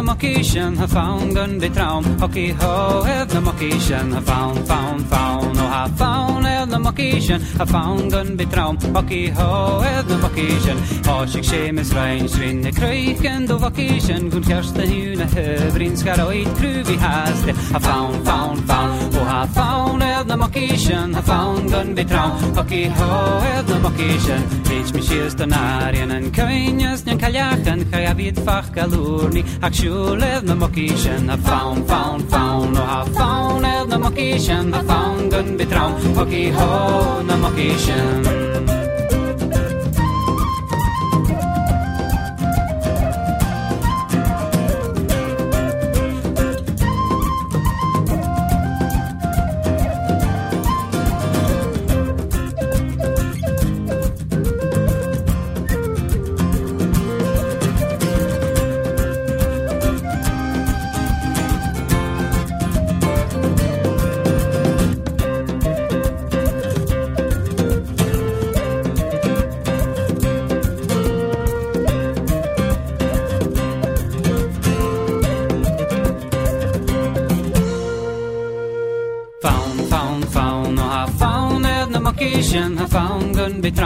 Mocation, 0.00 0.76
ha 0.76 0.86
found 0.86 1.34
gun 1.34 1.58
be 1.58 1.68
traum. 1.68 2.04
Hockey 2.20 2.50
ho, 2.50 3.02
have 3.02 3.28
the 3.28 3.40
mocation, 3.40 4.12
ha 4.12 4.20
found, 4.20 4.66
found, 4.68 5.04
found. 5.06 5.44
Oh, 5.44 5.52
no, 5.52 5.66
ha 5.66 5.88
found, 5.96 6.46
have 6.46 6.70
the 6.70 6.78
mocation, 6.78 7.42
ha 7.58 7.64
found 7.64 8.12
gun 8.12 8.36
be 8.36 8.46
traum. 8.46 8.78
Hockey 8.94 9.28
ho, 9.28 9.80
have 9.80 10.08
the 10.08 10.18
mocation. 10.18 10.78
Ha 11.04 11.26
sig 11.26 11.42
chemis 11.42 11.92
rein, 11.92 12.28
svinne 12.28 12.70
kröken 12.72 13.48
do 13.48 13.58
vacation. 13.58 14.30
Gun 14.30 14.42
kerste 14.42 14.86
huna 14.86 15.26
hövrin 15.26 15.96
ska 15.96 16.14
roit 16.14 16.48
kruvi 16.58 16.96
haste. 16.96 17.52
Ha 17.72 17.78
found, 17.80 18.24
found, 18.24 18.60
found. 18.66 19.16
Oh, 19.16 19.24
ha 19.24 19.46
found, 19.46 20.02
have 20.02 20.28
the 20.28 20.36
mocation, 20.36 21.14
ha 21.14 21.20
found 21.20 21.70
gun 21.70 21.94
be 21.94 22.04
traum. 22.04 22.54
Hockey 22.54 22.84
ho, 22.84 23.40
have 23.40 23.66
the 23.66 23.78
mocation. 23.80 24.40
Teach 24.64 24.94
me 24.94 25.02
she's 25.02 25.34
the 25.34 25.44
narian 25.44 26.12
and 26.12 26.32
kainjas, 26.32 27.02
nyan 27.02 27.18
kaljachen, 27.18 27.90
kaya 27.90 28.14
vid 28.14 28.36
fach 28.72 28.90
galurni. 28.90 29.42
Akshu 29.60 30.18
live 30.18 30.44
na 30.44 30.54
mokishen 30.54 31.32
a 31.32 31.36
faun 31.38 31.84
faun 31.84 32.20
faun 32.28 32.76
oh, 32.76 32.80
o 32.80 32.84
ha 32.84 33.04
faun 33.04 33.64
ev 33.64 33.88
na 33.88 33.98
mokishen 33.98 34.74
a 34.74 34.82
faun 34.84 35.28
gun 35.28 35.58
betraun 35.58 36.14
hoki 36.14 36.50
ho 36.50 37.22
na 37.22 37.36
mokishen 37.36 38.41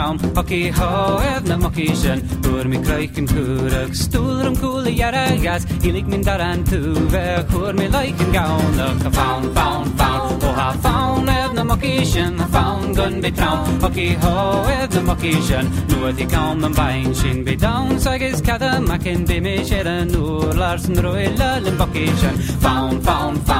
town 0.07 0.19
Aki 0.35 0.69
ha 0.69 1.19
evne 1.35 1.55
ma 1.55 1.69
kisen 1.71 2.19
Kurmi 2.43 2.81
krajkin 2.81 3.27
kurök 3.27 3.93
Stúlrum 3.93 4.55
kúli 4.55 4.97
jeregász 4.97 5.63
Hilik 5.83 6.05
mind 6.05 6.27
arán 6.27 6.63
tűve 6.63 7.45
Kurmi 7.51 7.87
lajkin 7.91 8.31
gának 8.31 9.01
Ha 9.03 9.11
faun, 9.11 9.43
faun, 9.53 9.85
faun. 9.97 10.37
Oh 10.41 10.55
ha 10.55 10.73
faun 10.81 11.27
evne 11.27 11.63
ma 11.63 11.77
kisen 11.77 12.37
Ha 12.39 12.47
faun 12.51 12.93
gun 12.93 13.21
be 13.21 13.31
traun 13.31 13.67
Aki 13.81 14.17
ha 14.21 14.63
evne 14.81 15.01
ma 15.01 15.15
kisen 15.15 15.65
Nuati 15.89 16.25
kaun 16.25 16.59
man 16.59 16.73
bain 16.73 17.13
sin 17.13 17.43
be 17.43 17.55
down 17.55 17.99
Sagis 17.99 18.41
kada 18.41 18.79
makin 18.79 19.25
bimiseren 19.27 20.15
Ur 20.15 20.53
larsen 20.55 20.95
roi 21.03 21.27
lalin 21.37 21.77
bakisen 21.77 22.35
Faun, 22.61 23.01
faun, 23.01 23.35
faun 23.45 23.56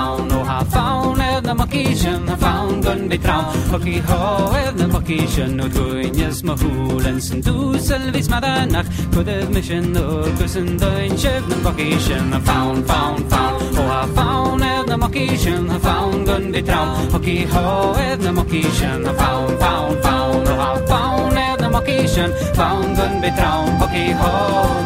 na 1.47 1.53
makijan 1.53 2.28
ha 2.28 2.35
found 2.35 2.84
gun 2.84 3.08
de 3.09 3.18
tram 3.18 3.44
hoki 3.72 3.97
ho 4.08 4.22
ev 4.63 4.74
na 4.80 4.85
makijan 4.94 5.52
no 5.59 5.66
duines 5.75 6.40
ma 6.47 6.53
hulen 6.62 7.19
sin 7.28 7.40
du 7.46 7.56
selvis 7.88 8.28
madanach 8.34 8.90
kudev 9.13 9.47
mission 9.56 9.86
no 9.96 10.06
kusen 10.38 10.68
doin 10.81 11.12
chev 11.22 11.44
na 11.52 11.57
makijan 11.66 12.25
ha 12.34 12.40
found 12.50 12.81
found 12.90 13.24
found. 13.31 13.78
Oh 13.80 13.88
ha 13.91 14.02
found 14.18 14.63
ev 14.72 14.84
na 14.91 14.97
makijan 15.03 15.63
ha 15.74 15.78
found 15.88 16.25
gun 16.28 16.52
de 16.56 16.62
tram 16.69 16.90
hoki 17.13 17.38
ho 17.53 17.66
ev 18.07 18.19
na 18.25 18.31
makijan 18.40 19.00
ha 19.07 19.13
found 19.22 19.53
found 19.63 19.96
found. 20.06 20.47
Oh 20.52 20.59
ha 20.63 20.69
found 20.91 21.38
ev 21.46 21.57
na 21.63 21.69
makijan 21.75 22.31
found 22.59 22.91
gun 22.97 23.13
de 23.24 23.31
tram 23.40 23.66
hoki 23.81 24.06
ho 24.19 24.34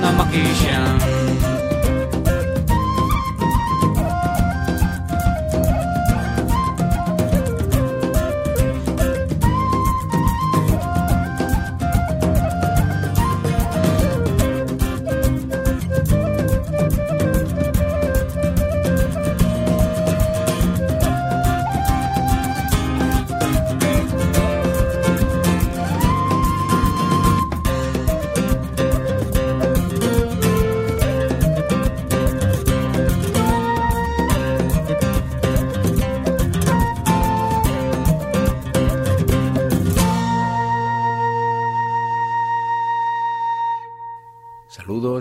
na 0.04 0.10
makijan 0.20 1.21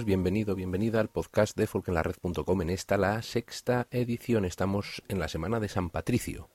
bienvenido, 0.04 0.54
bienvenida 0.54 1.00
al 1.00 1.08
podcast 1.08 1.56
de 1.56 1.66
folkenlared.com. 1.66 2.62
En 2.62 2.70
esta 2.70 2.96
la 2.96 3.22
sexta 3.22 3.86
edición. 3.90 4.44
Estamos 4.44 5.02
en 5.08 5.18
la 5.18 5.28
semana 5.28 5.58
de 5.58 5.68
San 5.68 5.90
Patricio. 5.90 6.48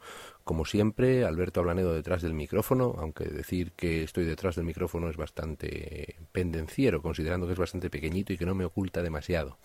Como 0.43 0.65
siempre, 0.65 1.25
Alberto 1.25 1.59
Ablanedo 1.59 1.93
detrás 1.93 2.21
del 2.21 2.33
micrófono, 2.33 2.95
aunque 2.97 3.25
decir 3.25 3.71
que 3.73 4.03
estoy 4.03 4.25
detrás 4.25 4.55
del 4.55 4.65
micrófono 4.65 5.09
es 5.09 5.17
bastante 5.17 6.15
pendenciero, 6.31 7.01
considerando 7.01 7.45
que 7.45 7.53
es 7.53 7.59
bastante 7.59 7.89
pequeñito 7.89 8.31
y 8.31 8.37
que 8.37 8.45
no 8.45 8.55
me 8.55 8.65
oculta 8.65 9.01
demasiado. 9.01 9.57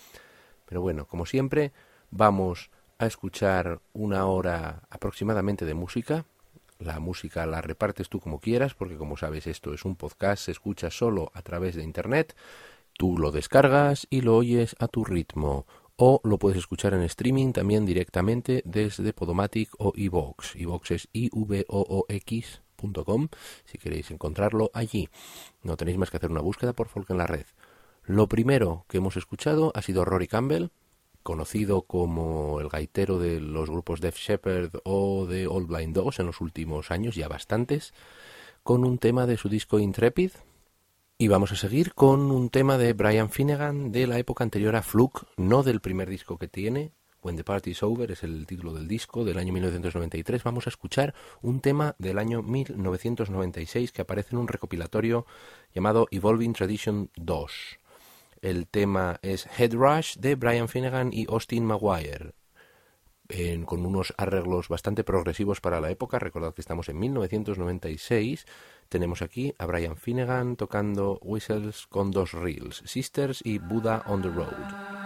Pero 0.66 0.80
bueno, 0.80 1.06
como 1.06 1.24
siempre, 1.26 1.72
vamos 2.10 2.70
a 2.98 3.06
escuchar 3.06 3.80
una 3.92 4.26
hora 4.26 4.82
aproximadamente 4.90 5.64
de 5.64 5.74
música. 5.74 6.24
La 6.78 6.98
música 6.98 7.46
la 7.46 7.60
repartes 7.60 8.08
tú 8.08 8.20
como 8.20 8.40
quieras, 8.40 8.74
porque 8.74 8.96
como 8.96 9.16
sabes 9.16 9.46
esto 9.46 9.74
es 9.74 9.84
un 9.84 9.96
podcast, 9.96 10.44
se 10.44 10.52
escucha 10.52 10.90
solo 10.90 11.30
a 11.34 11.42
través 11.42 11.76
de 11.76 11.82
Internet. 11.82 12.34
Tú 13.00 13.16
lo 13.16 13.30
descargas 13.30 14.06
y 14.10 14.20
lo 14.20 14.36
oyes 14.36 14.76
a 14.78 14.86
tu 14.86 15.06
ritmo. 15.06 15.64
O 15.96 16.20
lo 16.22 16.38
puedes 16.38 16.58
escuchar 16.58 16.92
en 16.92 17.00
streaming 17.04 17.52
también 17.54 17.86
directamente 17.86 18.60
desde 18.66 19.14
Podomatic 19.14 19.70
o 19.78 19.94
iVox. 19.96 20.54
iVox 20.56 20.90
es 20.90 21.08
ivoox.com 21.14 22.58
si 23.64 23.78
queréis 23.78 24.10
encontrarlo 24.10 24.70
allí. 24.74 25.08
No 25.62 25.78
tenéis 25.78 25.96
más 25.96 26.10
que 26.10 26.18
hacer 26.18 26.30
una 26.30 26.42
búsqueda 26.42 26.74
por 26.74 26.88
Folk 26.88 27.08
en 27.08 27.16
la 27.16 27.26
red. 27.26 27.46
Lo 28.04 28.28
primero 28.28 28.84
que 28.86 28.98
hemos 28.98 29.16
escuchado 29.16 29.72
ha 29.74 29.80
sido 29.80 30.04
Rory 30.04 30.28
Campbell, 30.28 30.68
conocido 31.22 31.80
como 31.80 32.60
el 32.60 32.68
gaitero 32.68 33.18
de 33.18 33.40
los 33.40 33.70
grupos 33.70 34.02
Def 34.02 34.18
Shepherd 34.18 34.72
o 34.84 35.24
de 35.24 35.46
Old 35.46 35.68
Blind 35.68 35.94
Dogs 35.94 36.18
en 36.18 36.26
los 36.26 36.42
últimos 36.42 36.90
años, 36.90 37.14
ya 37.14 37.28
bastantes, 37.28 37.94
con 38.62 38.84
un 38.84 38.98
tema 38.98 39.24
de 39.24 39.38
su 39.38 39.48
disco 39.48 39.78
Intrepid, 39.78 40.32
Y 41.20 41.28
vamos 41.28 41.52
a 41.52 41.56
seguir 41.56 41.92
con 41.92 42.30
un 42.30 42.48
tema 42.48 42.78
de 42.78 42.94
Brian 42.94 43.28
Finnegan 43.28 43.92
de 43.92 44.06
la 44.06 44.18
época 44.18 44.42
anterior 44.42 44.74
a 44.74 44.80
Fluke, 44.80 45.26
no 45.36 45.62
del 45.62 45.82
primer 45.82 46.08
disco 46.08 46.38
que 46.38 46.48
tiene. 46.48 46.92
When 47.20 47.36
the 47.36 47.44
Party's 47.44 47.82
Over 47.82 48.12
es 48.12 48.22
el 48.22 48.46
título 48.46 48.72
del 48.72 48.88
disco 48.88 49.22
del 49.22 49.36
año 49.36 49.52
1993. 49.52 50.42
Vamos 50.42 50.66
a 50.66 50.70
escuchar 50.70 51.12
un 51.42 51.60
tema 51.60 51.94
del 51.98 52.18
año 52.18 52.42
1996 52.42 53.92
que 53.92 54.00
aparece 54.00 54.30
en 54.34 54.38
un 54.38 54.48
recopilatorio 54.48 55.26
llamado 55.74 56.08
Evolving 56.10 56.54
Tradition 56.54 57.10
2. 57.16 57.52
El 58.40 58.66
tema 58.66 59.18
es 59.20 59.46
Head 59.58 59.74
Rush 59.74 60.16
de 60.16 60.36
Brian 60.36 60.68
Finnegan 60.68 61.10
y 61.12 61.26
Austin 61.28 61.66
Maguire. 61.66 62.32
con 63.66 63.84
unos 63.84 64.14
arreglos 64.16 64.68
bastante 64.68 65.04
progresivos 65.04 65.60
para 65.60 65.82
la 65.82 65.90
época. 65.90 66.18
Recordad 66.18 66.54
que 66.54 66.62
estamos 66.62 66.88
en 66.88 66.98
1996 66.98 68.46
tenemos 68.90 69.22
aquí 69.22 69.54
a 69.58 69.64
Brian 69.64 69.96
Finnegan 69.96 70.56
tocando 70.56 71.18
whistles 71.22 71.86
con 71.86 72.10
dos 72.10 72.32
reels, 72.32 72.82
Sisters 72.84 73.40
y 73.42 73.58
Buddha 73.58 74.02
on 74.06 74.20
the 74.20 74.28
Road. 74.28 74.99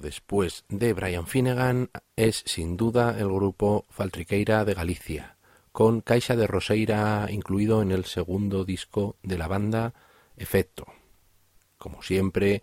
Después 0.00 0.64
de 0.68 0.92
Brian 0.92 1.26
Finnegan 1.26 1.90
es 2.14 2.44
sin 2.46 2.76
duda 2.76 3.18
el 3.18 3.26
grupo 3.26 3.84
Faltriqueira 3.90 4.64
de 4.64 4.74
Galicia, 4.74 5.36
con 5.72 6.02
Caixa 6.02 6.36
de 6.36 6.46
Roseira 6.46 7.26
incluido 7.28 7.82
en 7.82 7.90
el 7.90 8.04
segundo 8.04 8.64
disco 8.64 9.16
de 9.24 9.36
la 9.36 9.48
banda 9.48 9.92
Efecto. 10.36 10.86
Como 11.78 12.00
siempre, 12.02 12.62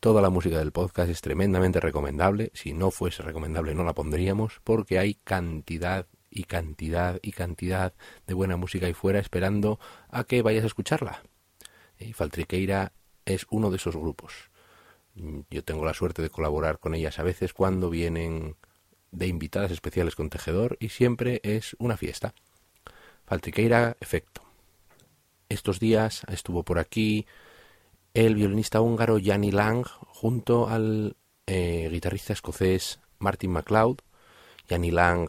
toda 0.00 0.22
la 0.22 0.30
música 0.30 0.58
del 0.58 0.72
podcast 0.72 1.10
es 1.10 1.20
tremendamente 1.20 1.80
recomendable. 1.80 2.50
Si 2.54 2.72
no 2.72 2.90
fuese 2.90 3.22
recomendable 3.22 3.74
no 3.74 3.84
la 3.84 3.92
pondríamos 3.92 4.60
porque 4.64 4.98
hay 4.98 5.14
cantidad 5.14 6.06
y 6.30 6.44
cantidad 6.44 7.18
y 7.20 7.32
cantidad 7.32 7.92
de 8.26 8.34
buena 8.34 8.56
música 8.56 8.86
ahí 8.86 8.94
fuera 8.94 9.18
esperando 9.18 9.78
a 10.08 10.24
que 10.24 10.40
vayas 10.40 10.64
a 10.64 10.68
escucharla. 10.68 11.22
Y 11.98 12.14
Faltriqueira 12.14 12.94
es 13.26 13.46
uno 13.50 13.70
de 13.70 13.76
esos 13.76 13.94
grupos. 13.96 14.49
Yo 15.50 15.64
tengo 15.64 15.84
la 15.84 15.94
suerte 15.94 16.22
de 16.22 16.30
colaborar 16.30 16.78
con 16.78 16.94
ellas 16.94 17.18
a 17.18 17.22
veces 17.22 17.52
cuando 17.52 17.90
vienen 17.90 18.56
de 19.10 19.26
invitadas 19.26 19.70
especiales 19.70 20.14
con 20.14 20.30
Tejedor 20.30 20.76
y 20.80 20.90
siempre 20.90 21.40
es 21.42 21.76
una 21.78 21.96
fiesta. 21.96 22.34
Faltriqueira 23.26 23.96
Efecto. 24.00 24.42
Estos 25.48 25.80
días 25.80 26.22
estuvo 26.28 26.62
por 26.62 26.78
aquí 26.78 27.26
el 28.14 28.34
violinista 28.34 28.80
húngaro 28.80 29.18
Janny 29.22 29.50
Lang 29.50 29.86
junto 29.86 30.68
al 30.68 31.16
eh, 31.46 31.88
guitarrista 31.90 32.32
escocés 32.32 33.00
Martin 33.18 33.50
MacLeod. 33.52 33.98
Janny 34.68 34.90
Lang 34.90 35.28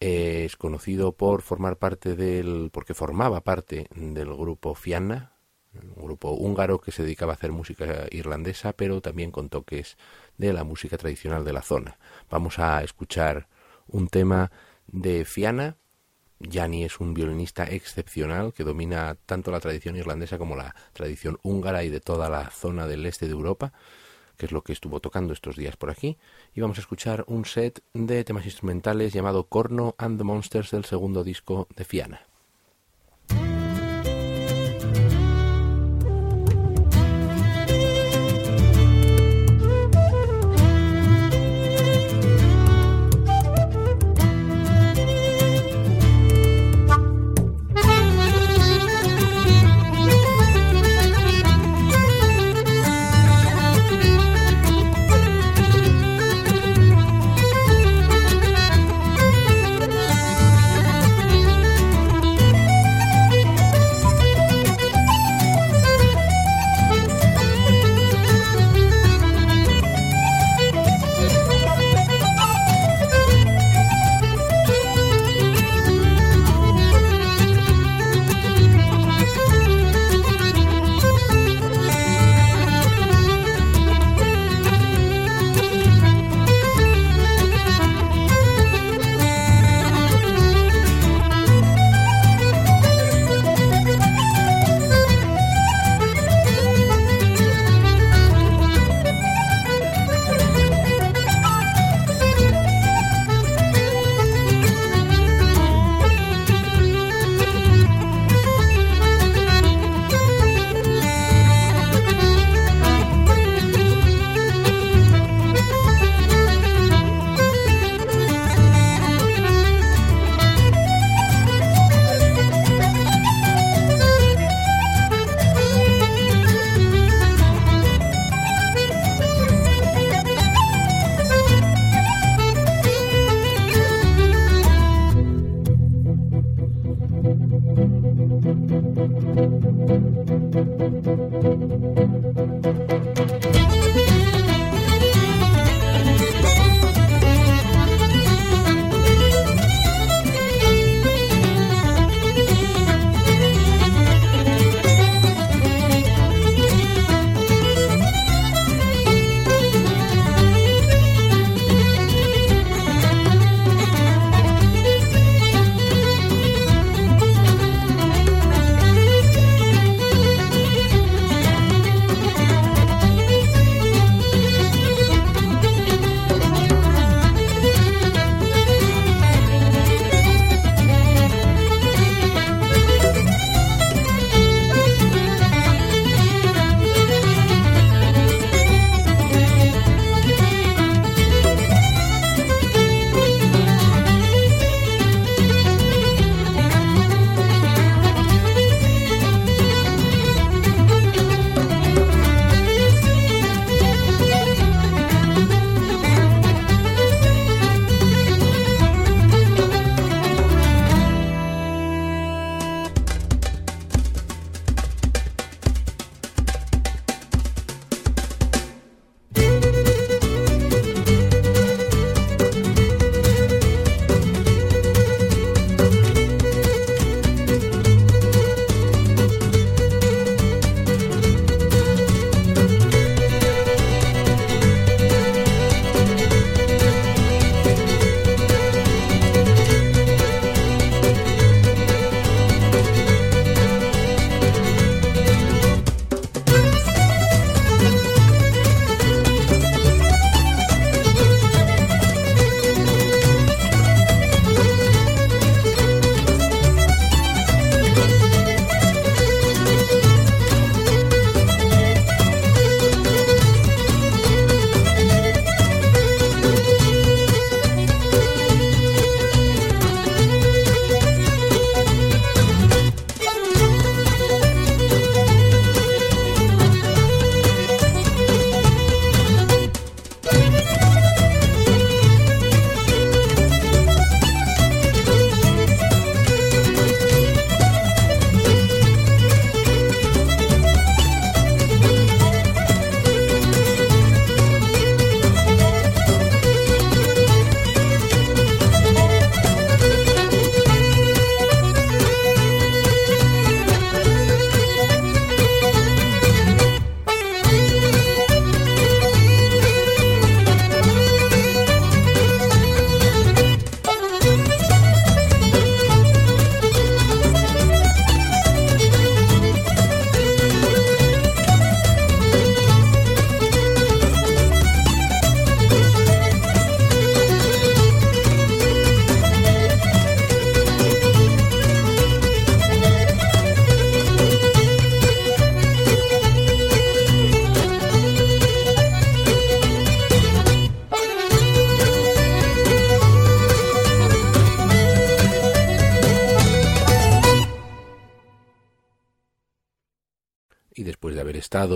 es 0.00 0.56
conocido 0.56 1.12
por 1.12 1.42
formar 1.42 1.78
parte 1.78 2.14
del, 2.14 2.70
porque 2.72 2.94
formaba 2.94 3.42
parte 3.42 3.86
del 3.94 4.34
grupo 4.34 4.74
Fianna, 4.74 5.33
un 5.96 6.04
grupo 6.04 6.32
húngaro 6.32 6.80
que 6.80 6.92
se 6.92 7.02
dedicaba 7.02 7.32
a 7.32 7.36
hacer 7.36 7.52
música 7.52 8.06
irlandesa, 8.10 8.72
pero 8.72 9.00
también 9.00 9.30
con 9.30 9.48
toques 9.48 9.96
de 10.38 10.52
la 10.52 10.64
música 10.64 10.96
tradicional 10.96 11.44
de 11.44 11.52
la 11.52 11.62
zona. 11.62 11.98
Vamos 12.30 12.58
a 12.58 12.82
escuchar 12.82 13.48
un 13.88 14.08
tema 14.08 14.50
de 14.86 15.24
Fiana. 15.24 15.76
Yanni 16.40 16.84
es 16.84 17.00
un 17.00 17.14
violinista 17.14 17.64
excepcional 17.64 18.52
que 18.52 18.64
domina 18.64 19.16
tanto 19.26 19.50
la 19.50 19.60
tradición 19.60 19.96
irlandesa 19.96 20.36
como 20.36 20.56
la 20.56 20.74
tradición 20.92 21.38
húngara 21.42 21.84
y 21.84 21.90
de 21.90 22.00
toda 22.00 22.28
la 22.28 22.50
zona 22.50 22.86
del 22.86 23.06
este 23.06 23.26
de 23.26 23.32
Europa, 23.32 23.72
que 24.36 24.46
es 24.46 24.52
lo 24.52 24.62
que 24.62 24.72
estuvo 24.72 25.00
tocando 25.00 25.32
estos 25.32 25.56
días 25.56 25.76
por 25.76 25.90
aquí. 25.90 26.18
Y 26.54 26.60
vamos 26.60 26.78
a 26.78 26.82
escuchar 26.82 27.24
un 27.28 27.44
set 27.44 27.82
de 27.94 28.24
temas 28.24 28.44
instrumentales 28.44 29.12
llamado 29.12 29.48
Corno 29.48 29.94
and 29.96 30.18
the 30.18 30.24
Monsters 30.24 30.72
del 30.72 30.84
segundo 30.84 31.24
disco 31.24 31.68
de 31.76 31.84
Fiana. 31.84 32.33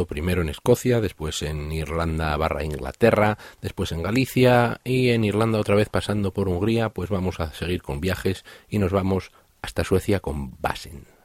Primero 0.07 0.43
en 0.43 0.49
Escocia, 0.49 1.01
después 1.01 1.43
en 1.43 1.73
Irlanda 1.73 2.37
barra 2.37 2.65
Inglaterra, 2.65 3.39
después 3.61 3.93
en 3.93 4.03
Galicia 4.03 4.81
y 4.85 5.11
en 5.11 5.25
Irlanda 5.25 5.59
otra 5.59 5.75
vez 5.75 5.89
pasando 5.89 6.33
por 6.33 6.49
Hungría, 6.49 6.91
pues 6.91 7.11
vamos 7.11 7.41
a 7.41 7.53
seguir 7.53 7.83
con 7.83 8.01
viajes 8.01 8.45
y 8.69 8.79
nos 8.79 8.93
vamos 8.93 9.33
hasta 9.63 9.85
Suecia 9.85 10.21
con 10.21 10.61
Basen. 10.61 11.18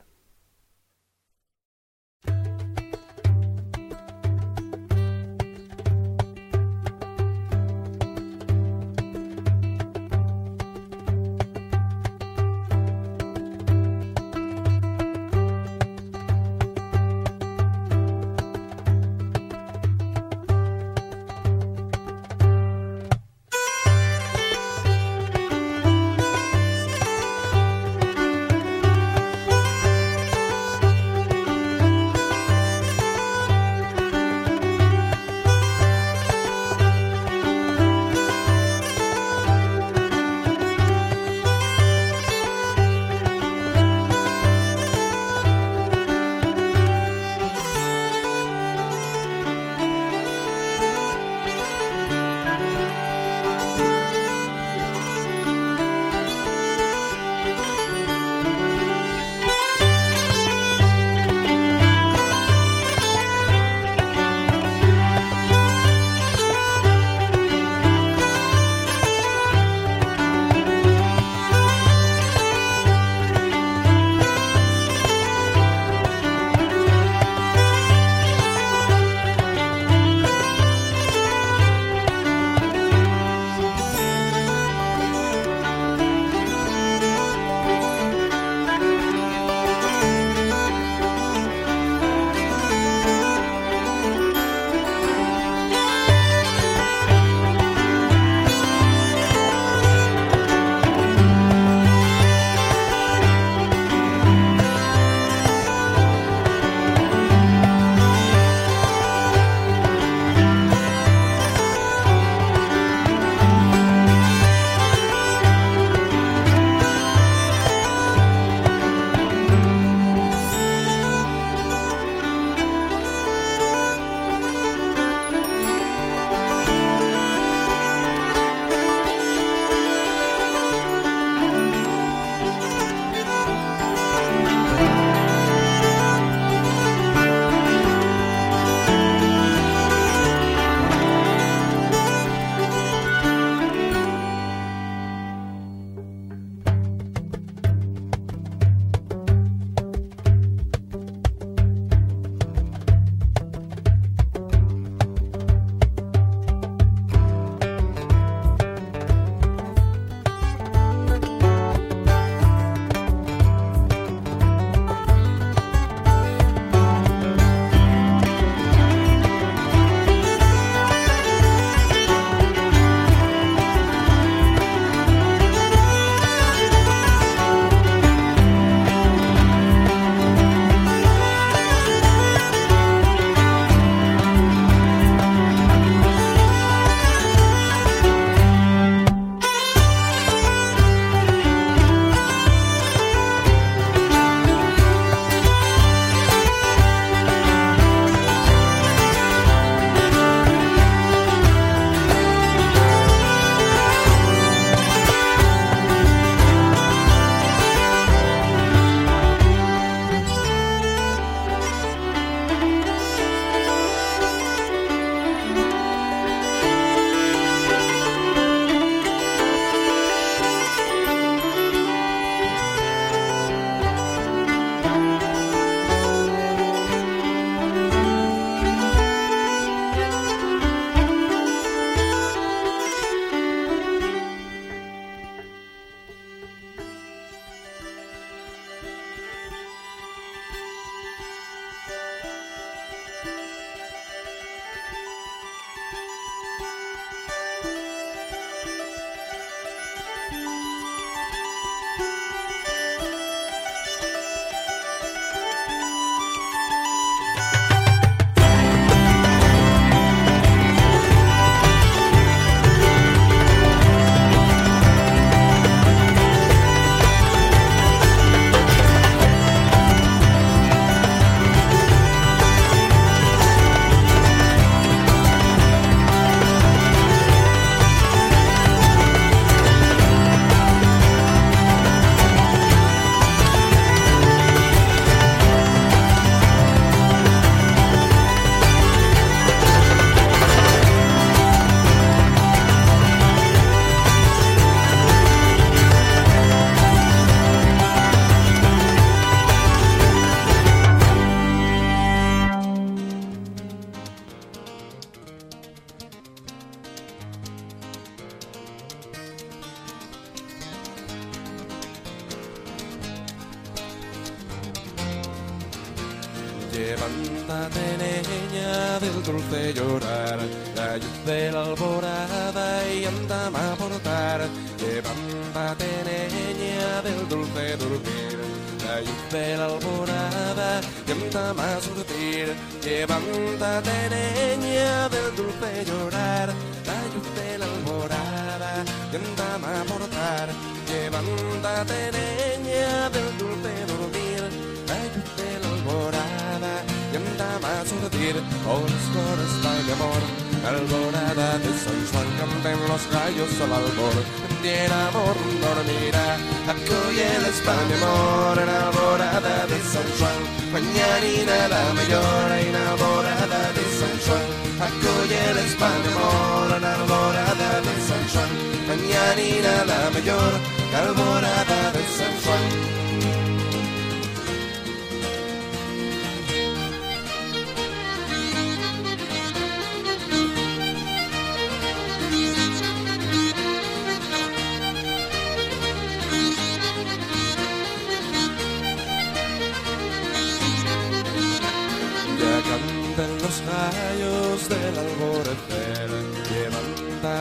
Amor, 365.81 366.77
en 366.77 366.83
alborada 366.83 367.81
de 367.81 367.95
San 368.07 368.23
Juan. 368.31 368.49
Mañanina 368.87 369.85
la 369.85 370.09
mayor, 370.11 370.53
alborada 370.95 371.62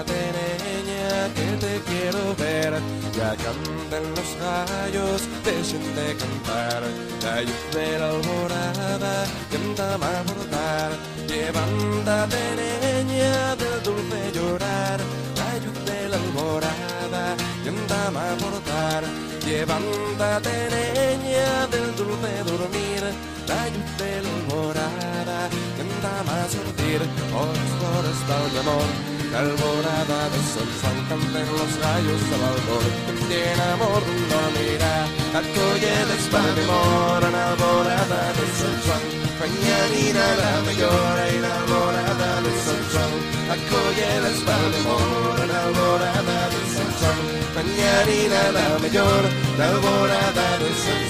Levántate, 0.03 0.59
niña, 0.65 1.35
que 1.35 1.67
te 1.67 1.81
quiero 1.87 2.35
ver. 2.37 2.75
Ya 3.15 3.37
cantan 3.37 4.03
los 4.17 4.31
gallos, 4.41 5.23
dejen 5.45 5.95
de 5.95 6.17
cantar. 6.17 6.83
La 7.23 7.43
luz 7.43 7.63
de 7.73 7.99
la 7.99 8.09
alborada 8.11 9.25
canta 9.51 9.95
a 9.95 10.23
brotar. 10.23 10.93
Levántate, 11.29 12.43
niña, 12.83 13.55
del 13.57 13.83
dulce 13.85 14.33
llorar. 14.35 14.99
La 15.37 15.51
luz 15.65 15.85
de 15.85 16.09
la 16.09 16.17
alborada 16.17 17.37
canta 17.65 18.07
a 18.09 18.35
brotar. 18.35 19.05
Levántate, 19.47 20.55
niña, 20.99 21.67
del 21.69 21.95
dulce 21.95 22.33
dormir. 22.51 23.03
La 23.47 23.67
luz 23.75 23.99
de 23.99 24.23
la 24.23 24.29
alborada 24.29 25.49
canta 25.79 26.43
a 26.43 26.49
surtir. 26.49 27.01
Horas, 27.33 28.59
amor. 28.61 29.22
La 29.33 29.39
alborada 29.39 30.29
de 30.29 30.41
San 30.53 30.69
Juan 30.79 30.99
canten 31.09 31.47
los 31.57 31.73
gallos 31.81 32.25
al 32.37 32.43
albor. 32.53 32.85
Tiene 33.29 33.65
amor, 33.73 34.03
no 34.29 34.41
mira. 34.57 34.93
Acóyeles 35.41 36.25
para 36.31 36.53
mi 36.53 36.63
amor. 36.69 37.23
La 37.33 37.43
alborada 37.53 38.21
de 38.37 38.47
San 38.61 38.77
Juan. 38.85 39.03
Mañanina 39.41 40.25
la. 40.41 40.53
Y 40.73 41.39
la 41.41 41.53
alborada 41.61 42.31
de 42.45 42.53
San 42.67 42.83
Juan. 42.93 43.13
Acóyeles 43.57 44.39
para 44.45 44.69
mi 44.69 44.77
amor. 44.85 45.39
La 45.49 45.59
alborada 45.65 46.39
de 46.53 46.61
San 46.75 46.91
Juan. 46.99 47.19
Mañanina 47.57 48.41
la 48.53 48.67
mayor. 48.85 49.23
La 49.57 49.65
alborada 49.73 50.47
de 50.61 50.71
San 50.85 51.03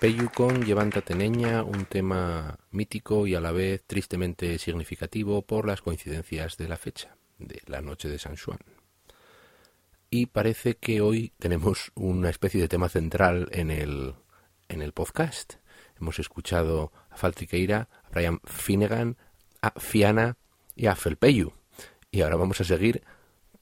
Felpeyu 0.00 0.30
con 0.30 0.64
Levántate 0.64 1.16
Neña, 1.16 1.64
un 1.64 1.84
tema 1.84 2.56
mítico 2.70 3.26
y 3.26 3.34
a 3.34 3.40
la 3.40 3.50
vez 3.50 3.82
tristemente 3.84 4.56
significativo 4.58 5.42
por 5.42 5.66
las 5.66 5.82
coincidencias 5.82 6.56
de 6.56 6.68
la 6.68 6.76
fecha, 6.76 7.16
de 7.38 7.60
la 7.66 7.80
noche 7.80 8.08
de 8.08 8.20
San 8.20 8.36
Juan. 8.36 8.60
Y 10.08 10.26
parece 10.26 10.76
que 10.76 11.00
hoy 11.00 11.32
tenemos 11.40 11.90
una 11.96 12.30
especie 12.30 12.60
de 12.60 12.68
tema 12.68 12.88
central 12.88 13.48
en 13.50 13.72
el, 13.72 14.14
en 14.68 14.82
el 14.82 14.92
podcast. 14.92 15.54
Hemos 16.00 16.20
escuchado 16.20 16.92
a 17.10 17.16
Faltriqueira, 17.16 17.88
a 18.04 18.10
Brian 18.10 18.38
Finnegan, 18.44 19.16
a 19.62 19.80
Fiana 19.80 20.36
y 20.76 20.86
a 20.86 20.94
Felpeyu. 20.94 21.54
Y 22.12 22.20
ahora 22.20 22.36
vamos 22.36 22.60
a 22.60 22.64
seguir 22.64 23.02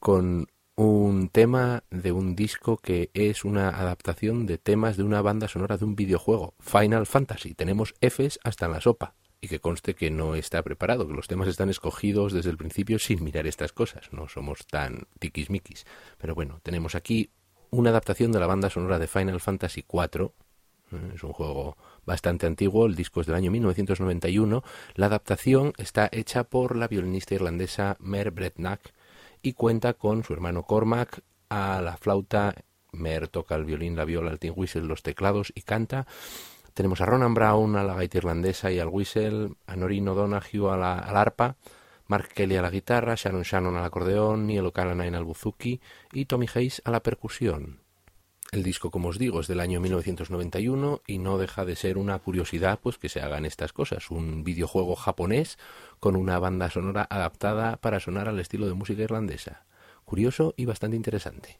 con 0.01 0.49
un 0.77 1.31
tema 1.31 1.85
de 1.91 2.13
un 2.13 2.37
disco 2.37 2.77
que 2.77 3.11
es 3.15 3.45
una 3.45 3.71
adaptación 3.71 4.45
de 4.45 4.59
temas 4.59 4.99
de 4.99 5.05
una 5.05 5.23
banda 5.23 5.49
sonora 5.49 5.79
de 5.79 5.87
un 5.87 5.97
videojuego, 5.97 6.55
Final 6.61 7.07
Fantasy. 7.07 7.55
Tenemos 7.55 7.95
Fs 8.03 8.39
hasta 8.45 8.67
en 8.67 8.73
la 8.73 8.81
sopa. 8.81 9.15
Y 9.41 9.49
que 9.49 9.61
conste 9.61 9.95
que 9.95 10.11
no 10.11 10.35
está 10.35 10.63
preparado, 10.63 11.07
que 11.07 11.15
los 11.15 11.29
temas 11.29 11.49
están 11.49 11.69
escogidos 11.69 12.33
desde 12.33 12.51
el 12.51 12.57
principio 12.57 12.99
sin 12.99 13.23
mirar 13.23 13.47
estas 13.47 13.73
cosas. 13.73 14.11
No 14.13 14.29
somos 14.29 14.67
tan 14.67 15.07
tiquismiquis. 15.19 15.85
Pero 16.19 16.35
bueno, 16.35 16.61
tenemos 16.63 16.95
aquí 16.95 17.31
una 17.71 17.91
adaptación 17.91 18.33
de 18.33 18.41
la 18.41 18.47
banda 18.47 18.71
sonora 18.71 18.99
de 18.99 19.07
Final 19.07 19.41
Fantasy 19.41 19.85
IV. 19.91 20.33
Eh, 20.93 21.13
Es 21.15 21.23
un 21.23 21.33
juego 21.33 21.77
bastante 22.07 22.47
antiguo, 22.47 22.87
el 22.87 22.97
disco 22.97 23.21
es 23.21 23.27
del 23.27 23.37
año 23.37 23.51
1991. 23.51 24.63
La 24.95 25.07
adaptación 25.07 25.75
está 25.77 26.09
hecha 26.13 26.45
por 26.45 26.77
la 26.77 26.89
violinista 26.89 27.35
irlandesa 27.35 27.97
Mer 28.01 28.31
Bretnack 28.31 28.95
y 29.47 29.53
cuenta 29.53 29.95
con 29.95 30.25
su 30.25 30.33
hermano 30.33 30.65
Cormac 30.65 31.23
a 31.49 31.81
la 31.81 31.97
flauta, 31.97 32.53
Mer 32.91 33.29
toca 33.29 33.55
el 33.55 33.65
violín, 33.65 33.95
la 33.95 34.05
viola, 34.05 34.33
el 34.33 34.41
tin 34.41 34.55
whistle, 34.57 34.83
los 34.83 35.05
teclados 35.05 35.53
y 35.55 35.63
canta. 35.63 36.05
Tenemos 36.75 37.01
a 37.01 37.07
Ronan 37.07 37.35
Brown 37.35 37.77
a 37.77 37.85
la 37.85 37.95
gaita 37.95 38.19
irlandesa 38.19 38.73
y 38.73 38.81
al 38.81 38.89
whistle, 38.89 39.51
a 39.69 39.77
Noreen 39.77 40.09
O'Donoghue 40.09 40.73
a 40.73 40.77
la, 40.77 40.99
al 40.99 41.17
arpa, 41.17 41.55
Mark 42.09 42.31
Kelly 42.35 42.57
a 42.57 42.63
la 42.63 42.71
guitarra, 42.71 43.15
Sharon 43.15 43.43
Shannon 43.43 43.77
al 43.77 43.85
acordeón, 43.85 44.49
Neil 44.49 44.67
O'Callaghan 44.67 45.15
al 45.15 45.25
buzuki 45.25 45.81
y 46.13 46.25
Tommy 46.25 46.49
Hayes 46.53 46.83
a 46.85 46.91
la 46.91 47.05
percusión. 47.05 47.86
El 48.53 48.63
disco, 48.63 48.91
como 48.91 49.09
os 49.09 49.19
digo, 49.19 49.41
es 49.41 49.49
del 49.49 49.61
año 49.61 49.81
1991 49.81 51.03
y 51.07 51.19
no 51.19 51.37
deja 51.37 51.65
de 51.65 51.77
ser 51.77 51.99
una 51.99 52.19
curiosidad 52.19 52.79
pues 52.81 52.97
que 52.97 53.09
se 53.09 53.21
hagan 53.21 53.45
estas 53.45 53.73
cosas. 53.73 54.11
Un 54.11 54.45
videojuego 54.45 54.95
japonés 54.95 55.59
con 55.99 56.17
una 56.17 56.39
banda 56.39 56.71
sonora 56.71 57.07
adaptada 57.11 57.77
para 57.79 58.01
sonar 58.01 58.29
al 58.29 58.39
estilo 58.39 58.67
de 58.67 58.75
música 58.75 59.03
irlandesa. 59.03 59.67
curioso 60.05 60.55
y 60.57 60.67
bastante 60.67 60.97
interesante. 60.97 61.59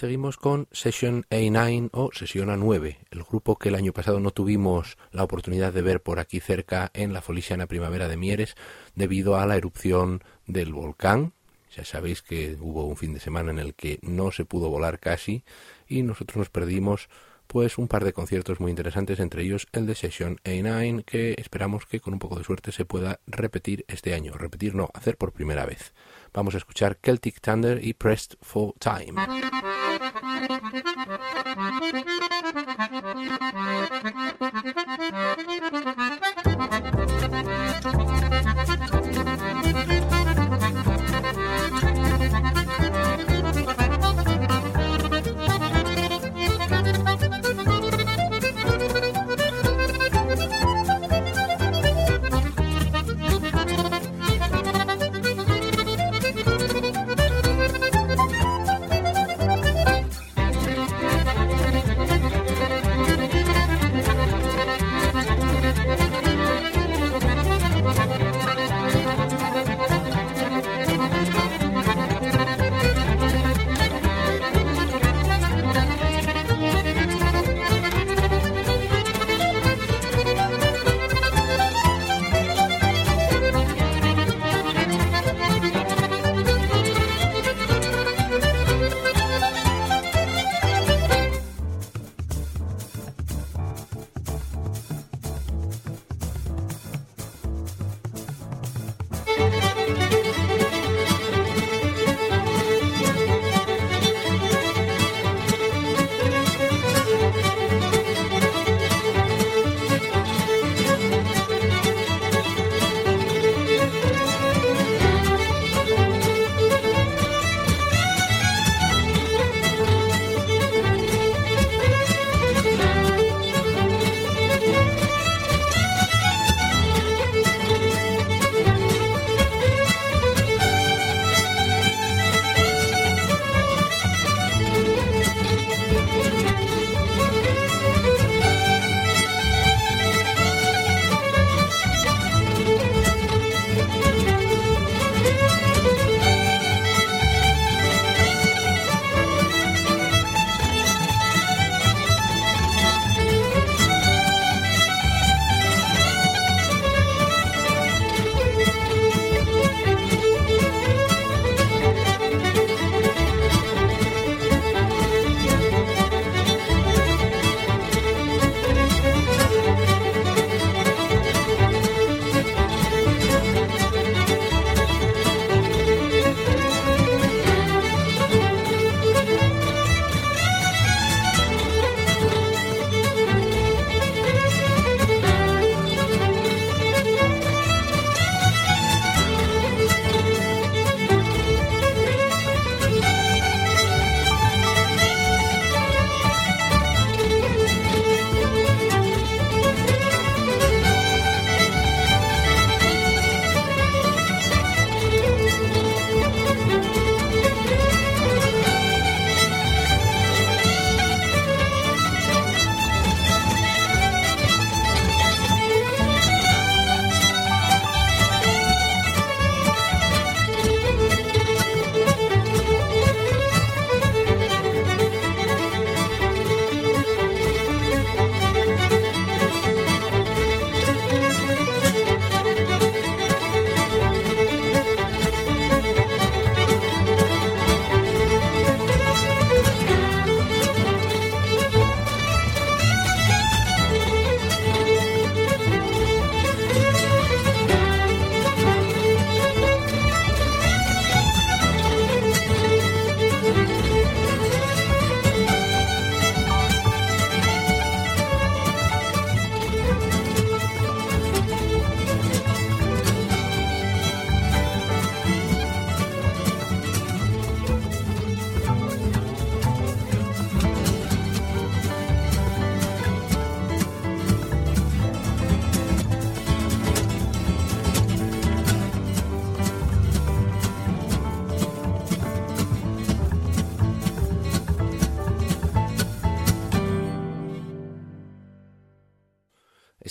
Seguimos 0.00 0.38
con 0.38 0.66
Session 0.72 1.26
A9 1.28 1.90
o 1.92 2.08
Sesión 2.14 2.48
A9, 2.48 2.96
el 3.10 3.22
grupo 3.22 3.56
que 3.56 3.68
el 3.68 3.74
año 3.74 3.92
pasado 3.92 4.18
no 4.18 4.30
tuvimos 4.30 4.96
la 5.12 5.22
oportunidad 5.22 5.74
de 5.74 5.82
ver 5.82 6.00
por 6.00 6.18
aquí 6.18 6.40
cerca 6.40 6.90
en 6.94 7.12
la 7.12 7.20
Folisiana 7.20 7.66
Primavera 7.66 8.08
de 8.08 8.16
Mieres 8.16 8.54
debido 8.94 9.36
a 9.36 9.44
la 9.44 9.58
erupción 9.58 10.24
del 10.46 10.72
volcán. 10.72 11.34
Ya 11.76 11.84
sabéis 11.84 12.22
que 12.22 12.56
hubo 12.58 12.86
un 12.86 12.96
fin 12.96 13.12
de 13.12 13.20
semana 13.20 13.50
en 13.50 13.58
el 13.58 13.74
que 13.74 13.98
no 14.00 14.32
se 14.32 14.46
pudo 14.46 14.70
volar 14.70 15.00
casi 15.00 15.44
y 15.86 16.02
nosotros 16.02 16.38
nos 16.38 16.48
perdimos 16.48 17.10
pues 17.46 17.76
un 17.76 17.86
par 17.86 18.02
de 18.04 18.14
conciertos 18.14 18.58
muy 18.58 18.70
interesantes, 18.70 19.20
entre 19.20 19.42
ellos 19.42 19.66
el 19.72 19.84
de 19.84 19.96
Session 19.96 20.38
A9, 20.44 21.04
que 21.04 21.34
esperamos 21.36 21.84
que 21.84 22.00
con 22.00 22.14
un 22.14 22.20
poco 22.20 22.38
de 22.38 22.44
suerte 22.44 22.72
se 22.72 22.86
pueda 22.86 23.20
repetir 23.26 23.84
este 23.86 24.14
año. 24.14 24.32
Repetir 24.32 24.74
no, 24.74 24.88
hacer 24.94 25.18
por 25.18 25.32
primera 25.32 25.66
vez 25.66 25.92
vamos 26.32 26.54
a 26.54 26.58
escuchar 26.58 26.98
Celtic 27.02 27.40
Thunder 27.40 27.84
y 27.84 27.94
Pressed 27.94 28.36
for 28.40 28.74
Time. 28.78 29.20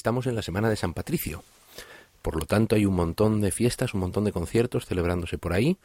estamos 0.10 0.26
en 0.26 0.34
la 0.34 0.42
semana 0.42 0.72
de 0.72 0.76
San 0.76 0.96
Patricio. 0.96 1.44
Por 2.24 2.36
lo 2.36 2.48
tanto, 2.48 2.76
hay 2.76 2.88
un 2.88 2.96
montón 2.96 3.42
de 3.42 3.52
fiestas, 3.52 3.94
un 3.94 4.00
montón 4.00 4.24
de 4.24 4.32
conciertos 4.32 4.88
celebrándose 4.88 5.38
por 5.38 5.54
ahí, 5.54 5.78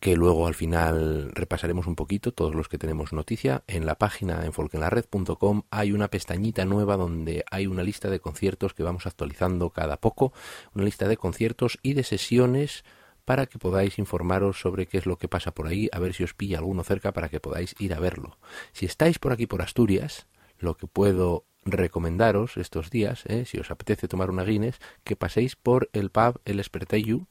que 0.00 0.16
luego 0.16 0.46
al 0.46 0.52
final 0.52 1.32
repasaremos 1.32 1.86
un 1.86 1.96
poquito, 1.96 2.32
todos 2.32 2.54
los 2.54 2.68
que 2.68 2.76
tenemos 2.76 3.14
noticia. 3.14 3.62
En 3.68 3.86
la 3.86 3.94
página 3.94 4.44
en 4.44 4.52
folkenlared.com 4.52 5.62
hay 5.70 5.92
una 5.92 6.08
pestañita 6.08 6.66
nueva 6.66 6.98
donde 6.98 7.42
hay 7.50 7.66
una 7.66 7.82
lista 7.82 8.10
de 8.10 8.20
conciertos 8.20 8.74
que 8.74 8.82
vamos 8.82 9.06
actualizando 9.06 9.70
cada 9.70 9.96
poco, 9.96 10.34
una 10.74 10.84
lista 10.84 11.08
de 11.08 11.16
conciertos 11.16 11.78
y 11.82 11.94
de 11.94 12.04
sesiones 12.04 12.84
para 13.24 13.46
que 13.46 13.58
podáis 13.58 13.98
informaros 13.98 14.60
sobre 14.60 14.84
qué 14.84 14.98
es 14.98 15.06
lo 15.06 15.16
que 15.16 15.28
pasa 15.28 15.54
por 15.54 15.68
ahí, 15.68 15.88
a 15.90 16.00
ver 16.00 16.12
si 16.12 16.22
os 16.22 16.34
pilla 16.34 16.58
alguno 16.58 16.84
cerca 16.84 17.12
para 17.12 17.30
que 17.30 17.40
podáis 17.40 17.74
ir 17.78 17.94
a 17.94 17.98
verlo. 17.98 18.36
Si 18.72 18.84
estáis 18.84 19.18
por 19.18 19.32
aquí 19.32 19.46
por 19.46 19.62
Asturias, 19.62 20.26
lo 20.58 20.76
que 20.76 20.86
puedo 20.86 21.46
recomendaros 21.64 22.56
estos 22.56 22.90
días, 22.90 23.24
eh, 23.26 23.44
si 23.46 23.58
os 23.58 23.70
apetece 23.70 24.08
tomar 24.08 24.30
una 24.30 24.44
Guinness, 24.44 24.80
que 25.04 25.16
paséis 25.16 25.56
por 25.56 25.88
el 25.92 26.10
pub 26.10 26.40
El 26.44 26.60
Esperteyu. 26.60 27.26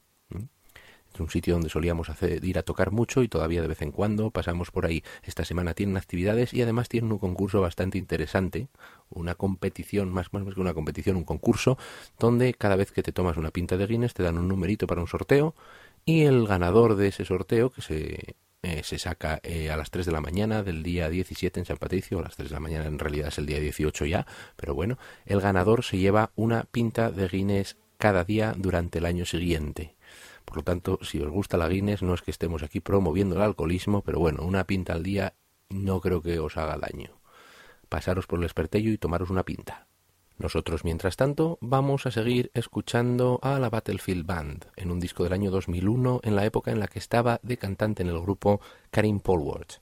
Es 1.13 1.19
un 1.19 1.29
sitio 1.29 1.55
donde 1.55 1.67
solíamos 1.67 2.09
hacer, 2.09 2.45
ir 2.45 2.57
a 2.57 2.63
tocar 2.63 2.91
mucho 2.91 3.21
y 3.21 3.27
todavía 3.27 3.61
de 3.61 3.67
vez 3.67 3.81
en 3.81 3.91
cuando 3.91 4.31
pasamos 4.31 4.71
por 4.71 4.85
ahí. 4.85 5.03
Esta 5.23 5.43
semana 5.43 5.73
tienen 5.73 5.97
actividades 5.97 6.53
y 6.53 6.61
además 6.61 6.87
tienen 6.87 7.11
un 7.11 7.17
concurso 7.17 7.59
bastante 7.59 7.97
interesante, 7.97 8.69
una 9.09 9.35
competición, 9.35 10.09
más, 10.09 10.31
más, 10.31 10.45
más 10.45 10.55
que 10.55 10.61
una 10.61 10.73
competición, 10.73 11.17
un 11.17 11.25
concurso, 11.25 11.77
donde 12.17 12.53
cada 12.53 12.77
vez 12.77 12.93
que 12.93 13.03
te 13.03 13.11
tomas 13.11 13.35
una 13.35 13.51
pinta 13.51 13.75
de 13.75 13.87
Guinness 13.87 14.13
te 14.13 14.23
dan 14.23 14.37
un 14.37 14.47
numerito 14.47 14.87
para 14.87 15.01
un 15.01 15.07
sorteo 15.07 15.53
y 16.05 16.21
el 16.23 16.47
ganador 16.47 16.95
de 16.95 17.07
ese 17.07 17.25
sorteo, 17.25 17.71
que 17.71 17.81
se 17.81 18.35
eh, 18.63 18.83
se 18.83 18.99
saca 18.99 19.39
eh, 19.43 19.71
a 19.71 19.77
las 19.77 19.89
3 19.89 20.05
de 20.05 20.11
la 20.11 20.21
mañana 20.21 20.61
del 20.61 20.83
día 20.83 21.09
17 21.09 21.59
en 21.59 21.65
San 21.65 21.77
Patricio, 21.77 22.19
a 22.19 22.23
las 22.23 22.35
3 22.35 22.49
de 22.49 22.53
la 22.53 22.59
mañana 22.59 22.85
en 22.85 22.99
realidad 22.99 23.29
es 23.29 23.37
el 23.39 23.47
día 23.47 23.59
18 23.59 24.05
ya, 24.05 24.27
pero 24.55 24.75
bueno, 24.75 24.99
el 25.25 25.41
ganador 25.41 25.83
se 25.83 25.97
lleva 25.97 26.31
una 26.35 26.63
pinta 26.65 27.11
de 27.11 27.27
Guinness 27.27 27.77
cada 27.97 28.23
día 28.23 28.53
durante 28.55 28.99
el 28.99 29.05
año 29.05 29.25
siguiente. 29.25 29.95
Por 30.45 30.57
lo 30.57 30.63
tanto, 30.63 30.99
si 31.01 31.19
os 31.19 31.29
gusta 31.29 31.57
la 31.57 31.67
Guinness, 31.69 32.03
no 32.03 32.13
es 32.13 32.21
que 32.21 32.31
estemos 32.31 32.61
aquí 32.61 32.79
promoviendo 32.79 33.35
el 33.35 33.41
alcoholismo, 33.41 34.03
pero 34.03 34.19
bueno, 34.19 34.43
una 34.43 34.65
pinta 34.65 34.93
al 34.93 35.03
día 35.03 35.33
no 35.69 36.01
creo 36.01 36.21
que 36.21 36.39
os 36.39 36.57
haga 36.57 36.77
daño. 36.77 37.19
Pasaros 37.89 38.27
por 38.27 38.39
el 38.39 38.45
espertello 38.45 38.91
y 38.91 38.97
tomaros 38.97 39.29
una 39.29 39.43
pinta. 39.43 39.87
Nosotros, 40.41 40.83
mientras 40.83 41.17
tanto, 41.17 41.59
vamos 41.61 42.07
a 42.07 42.11
seguir 42.11 42.49
escuchando 42.55 43.39
a 43.43 43.59
la 43.59 43.69
Battlefield 43.69 44.25
Band, 44.25 44.65
en 44.75 44.89
un 44.89 44.99
disco 44.99 45.23
del 45.23 45.33
año 45.33 45.51
2001, 45.51 46.21
en 46.23 46.35
la 46.35 46.45
época 46.45 46.71
en 46.71 46.79
la 46.79 46.87
que 46.87 46.97
estaba 46.97 47.39
de 47.43 47.57
cantante 47.57 48.01
en 48.01 48.09
el 48.09 48.19
grupo 48.19 48.59
Karim 48.89 49.19
Polwart. 49.19 49.73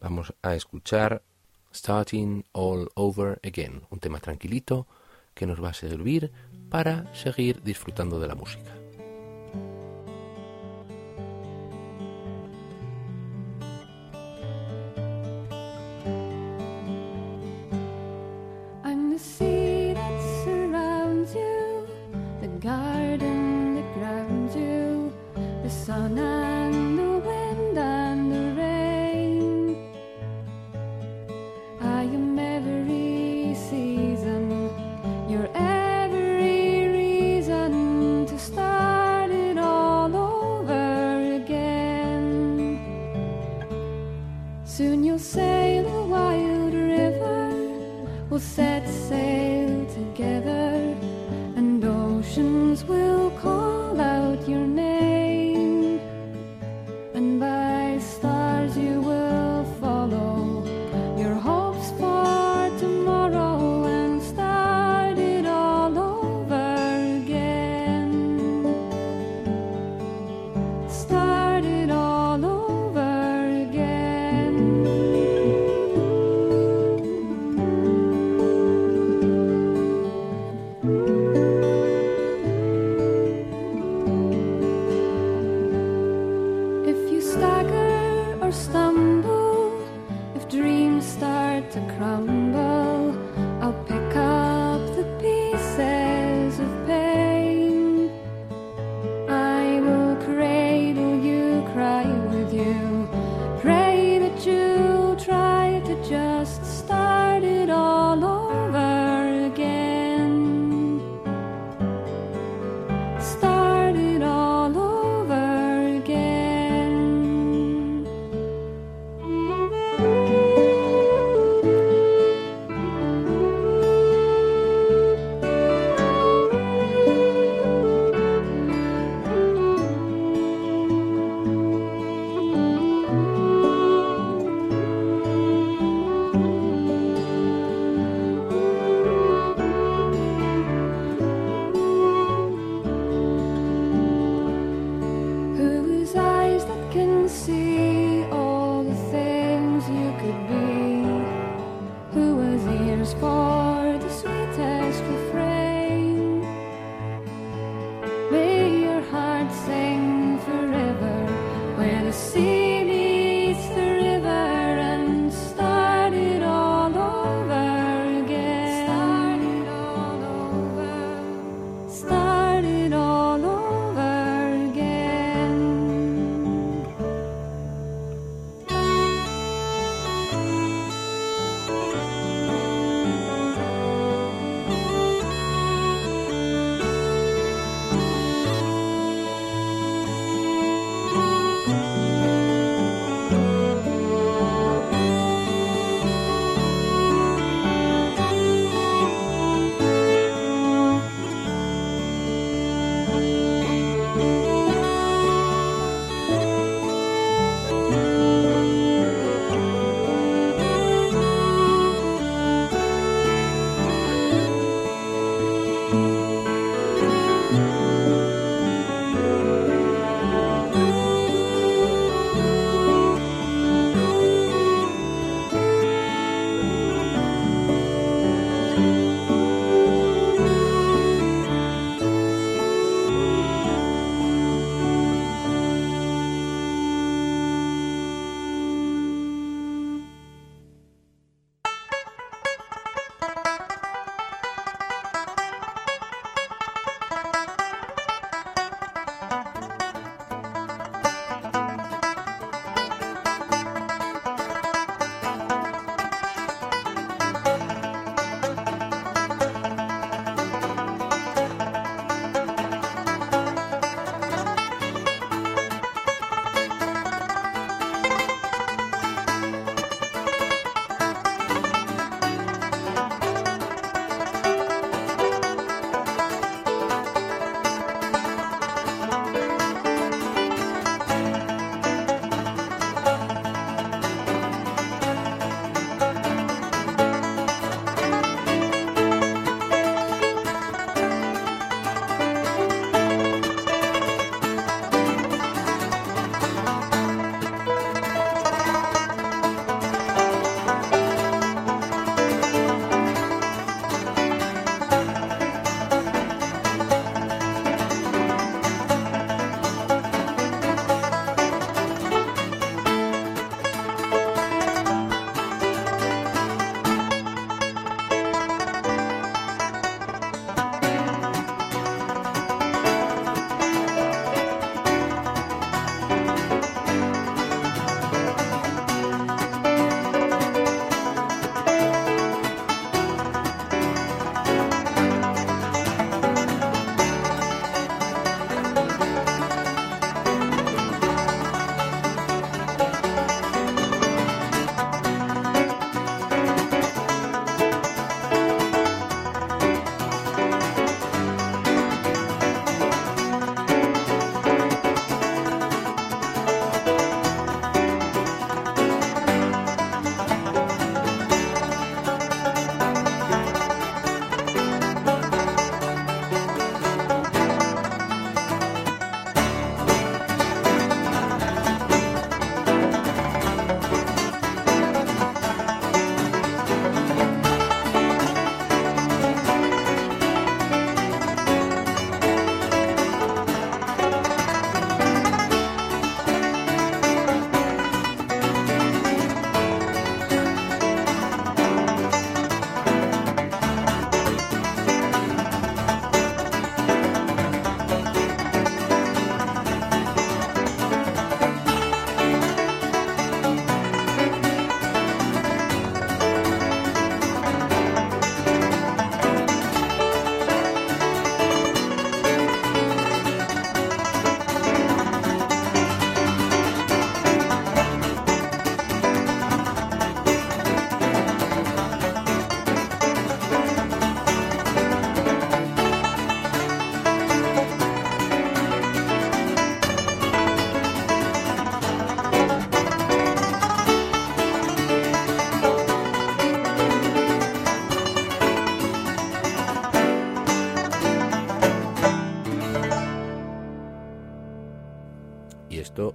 Vamos 0.00 0.32
a 0.40 0.54
escuchar 0.54 1.22
Starting 1.70 2.46
All 2.52 2.88
Over 2.94 3.40
Again, 3.44 3.82
un 3.90 3.98
tema 3.98 4.18
tranquilito 4.18 4.86
que 5.34 5.46
nos 5.46 5.62
va 5.62 5.68
a 5.68 5.74
servir 5.74 6.32
para 6.70 7.14
seguir 7.14 7.62
disfrutando 7.62 8.18
de 8.18 8.28
la 8.28 8.34
música. 8.34 8.72
sun 25.86 26.25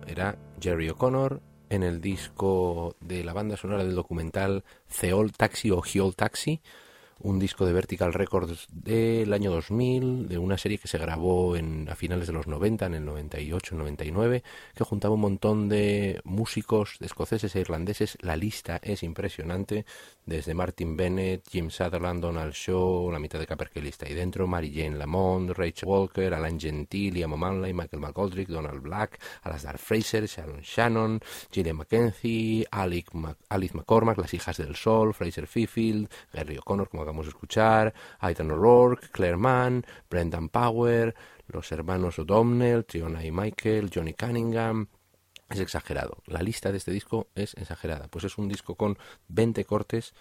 era 0.07 0.37
Jerry 0.59 0.89
O'Connor 0.89 1.41
en 1.69 1.83
el 1.83 2.01
disco 2.01 2.95
de 2.99 3.23
la 3.23 3.33
banda 3.33 3.55
sonora 3.55 3.83
del 3.83 3.95
documental 3.95 4.63
Theol 4.99 5.31
Taxi 5.31 5.71
o 5.71 5.81
Hiol 5.81 6.15
Taxi, 6.15 6.61
un 7.23 7.39
disco 7.39 7.65
de 7.65 7.73
Vertical 7.73 8.13
Records 8.13 8.67
del 8.71 9.31
año 9.33 9.51
2000, 9.51 10.27
de 10.27 10.37
una 10.37 10.57
serie 10.57 10.77
que 10.77 10.87
se 10.87 10.97
grabó 10.97 11.55
en, 11.55 11.87
a 11.89 11.95
finales 11.95 12.27
de 12.27 12.33
los 12.33 12.47
90, 12.47 12.87
en 12.87 12.93
el 12.95 13.05
98, 13.05 13.75
99, 13.75 14.43
que 14.75 14.83
juntaba 14.83 15.15
un 15.15 15.21
montón 15.21 15.69
de 15.69 16.21
músicos 16.23 16.97
escoceses 16.99 17.55
e 17.55 17.59
irlandeses. 17.59 18.17
La 18.21 18.35
lista 18.35 18.79
es 18.83 19.03
impresionante, 19.03 19.85
desde 20.25 20.53
Martin 20.53 20.95
Bennett, 20.95 21.47
Jim 21.49 21.69
Sutherland, 21.69 22.21
Donald 22.21 22.53
Shaw, 22.53 23.11
la 23.11 23.19
mitad 23.19 23.39
de 23.39 23.47
Caperquelista 23.47 24.07
y 24.07 24.13
dentro, 24.13 24.47
Mary 24.47 24.71
Jane 24.73 24.97
Lamont, 24.97 25.49
Rachel 25.51 25.87
Walker, 25.87 26.33
Alan 26.33 26.59
Gentile, 26.59 27.19
Liam 27.19 27.33
O'Manley, 27.33 27.73
Michael 27.73 28.01
McGoldrick, 28.01 28.47
Donald 28.47 28.81
Black, 28.81 29.19
Alasdair 29.43 29.77
Fraser, 29.77 30.25
Sharon 30.27 30.61
Shannon, 30.61 31.19
Gillian 31.51 31.77
McKenzie, 31.77 32.65
Alice 32.71 33.73
McCormack, 33.73 34.17
Las 34.17 34.33
Hijas 34.33 34.57
del 34.57 34.75
Sol, 34.75 35.13
Fraser 35.13 35.47
Fifield, 35.47 36.09
Gary 36.33 36.57
O'Connor, 36.57 36.89
como 36.89 37.03
acabamos 37.03 37.25
de 37.25 37.29
escuchar, 37.29 37.93
Aidan 38.19 38.51
O'Rourke, 38.51 39.09
Claire 39.11 39.37
Mann, 39.37 39.85
Brendan 40.09 40.49
Power, 40.49 41.15
los 41.47 41.71
hermanos 41.71 42.19
O'Donnell, 42.19 42.85
Triona 42.85 43.25
y 43.25 43.31
Michael, 43.31 43.89
Johnny 43.93 44.13
Cunningham, 44.13 44.87
es 45.51 45.59
exagerado. 45.59 46.17
La 46.25 46.41
lista 46.41 46.71
de 46.71 46.77
este 46.77 46.91
disco 46.91 47.27
es 47.35 47.53
exagerada. 47.55 48.07
Pues 48.07 48.25
es 48.25 48.37
un 48.37 48.47
disco 48.47 48.75
con 48.75 48.97
20 49.27 49.65
cortes 49.65 50.13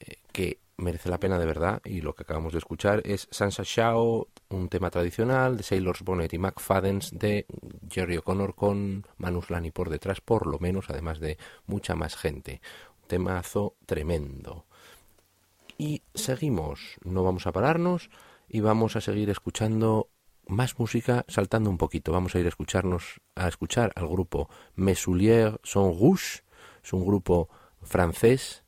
eh, 0.00 0.16
que 0.32 0.60
merece 0.76 1.08
la 1.08 1.18
pena 1.18 1.38
de 1.38 1.46
verdad 1.46 1.80
y 1.84 2.00
lo 2.00 2.14
que 2.14 2.22
acabamos 2.22 2.52
de 2.52 2.58
escuchar 2.58 3.02
es 3.04 3.28
Sansa 3.30 3.62
Shao, 3.64 4.28
un 4.48 4.68
tema 4.68 4.90
tradicional 4.90 5.56
de 5.56 5.62
Sailors 5.62 6.02
Bonnet 6.02 6.32
y 6.32 6.38
McFadden's 6.38 7.10
de 7.16 7.46
Jerry 7.88 8.16
O'Connor 8.16 8.54
con 8.54 9.06
Manus 9.16 9.50
Lani 9.50 9.70
por 9.70 9.90
detrás, 9.90 10.20
por 10.20 10.46
lo 10.46 10.58
menos, 10.58 10.90
además 10.90 11.20
de 11.20 11.38
mucha 11.66 11.94
más 11.94 12.16
gente. 12.16 12.60
Un 13.02 13.08
temazo 13.08 13.76
tremendo. 13.86 14.66
Y 15.78 16.02
seguimos, 16.14 16.98
no 17.04 17.22
vamos 17.22 17.46
a 17.46 17.52
pararnos 17.52 18.10
y 18.48 18.60
vamos 18.60 18.96
a 18.96 19.00
seguir 19.00 19.30
escuchando 19.30 20.08
más 20.46 20.78
música 20.78 21.24
saltando 21.28 21.70
un 21.70 21.78
poquito. 21.78 22.12
Vamos 22.12 22.34
a 22.34 22.38
ir 22.38 22.46
a 22.46 22.48
escucharnos 22.48 23.20
a 23.34 23.48
escuchar 23.48 23.92
al 23.96 24.08
grupo 24.08 24.48
Mesoulier 24.74 25.60
Son 25.62 25.98
Rouge, 25.98 26.42
es 26.82 26.92
un 26.92 27.04
grupo 27.04 27.48
francés 27.82 28.64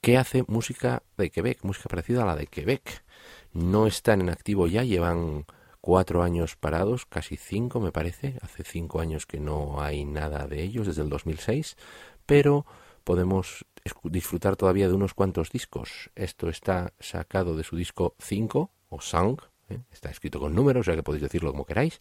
que 0.00 0.18
hace 0.18 0.44
música 0.46 1.02
de 1.16 1.30
Quebec, 1.30 1.64
música 1.64 1.88
parecida 1.88 2.22
a 2.22 2.26
la 2.26 2.36
de 2.36 2.46
Quebec. 2.46 3.04
No 3.52 3.86
están 3.86 4.20
en 4.20 4.30
activo 4.30 4.66
ya, 4.66 4.84
llevan 4.84 5.46
cuatro 5.80 6.22
años 6.22 6.56
parados, 6.56 7.06
casi 7.06 7.36
cinco 7.36 7.80
me 7.80 7.92
parece. 7.92 8.38
Hace 8.42 8.64
cinco 8.64 9.00
años 9.00 9.26
que 9.26 9.40
no 9.40 9.80
hay 9.82 10.04
nada 10.04 10.46
de 10.46 10.62
ellos, 10.62 10.86
desde 10.86 11.02
el 11.02 11.08
2006, 11.08 11.76
pero 12.24 12.66
podemos 13.04 13.66
disfrutar 14.04 14.56
todavía 14.56 14.88
de 14.88 14.94
unos 14.94 15.14
cuantos 15.14 15.50
discos. 15.50 16.10
Esto 16.14 16.48
está 16.48 16.92
sacado 16.98 17.56
de 17.56 17.64
su 17.64 17.76
disco 17.76 18.14
5 18.18 18.70
o 18.88 19.00
Sang, 19.00 19.38
¿eh? 19.68 19.80
está 19.90 20.10
escrito 20.10 20.40
con 20.40 20.54
números, 20.54 20.82
o 20.82 20.84
sea 20.84 20.96
que 20.96 21.02
podéis 21.02 21.22
decirlo 21.22 21.52
como 21.52 21.64
queráis, 21.64 22.00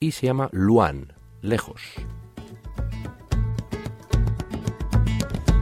y 0.00 0.12
se 0.12 0.26
llama 0.26 0.48
Luan, 0.52 1.12
lejos. 1.40 1.82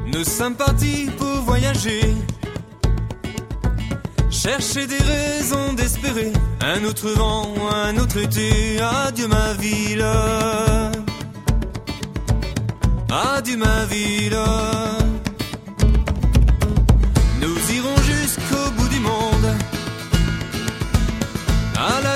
Nous 0.06 0.24
sommes 0.24 0.56
partis 0.56 1.08
pour 1.18 1.42
voyager, 1.44 2.02
chercher 4.28 4.86
des 4.88 4.98
raisons 4.98 5.72
d'espérer 5.74 6.32
un 6.60 6.84
autre 6.84 7.08
vent, 7.10 7.54
un 7.72 7.96
autre 7.96 8.18
été. 8.18 8.80
Adieu 8.80 9.28
ma 9.28 9.52
ville, 9.54 10.04
adieu 13.08 13.56
ma 13.56 13.84
ville. 13.86 14.99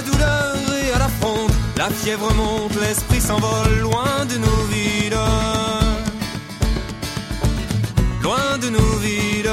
Douleur 0.04 0.56
et 0.82 0.92
à 0.92 0.98
la 0.98 1.08
fronde. 1.08 1.50
La 1.76 1.90
fièvre 1.90 2.32
monte, 2.34 2.74
l'esprit 2.80 3.20
s'envole 3.20 3.78
loin 3.80 4.24
de 4.28 4.36
nos 4.38 4.62
villes, 4.70 5.18
loin 8.22 8.58
de 8.62 8.68
nos 8.70 8.96
villes, 8.98 9.50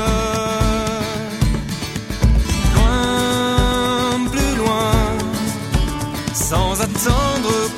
loin, 2.76 4.30
plus 4.32 4.56
loin, 4.56 4.94
sans 6.34 6.80
attendre 6.80 7.71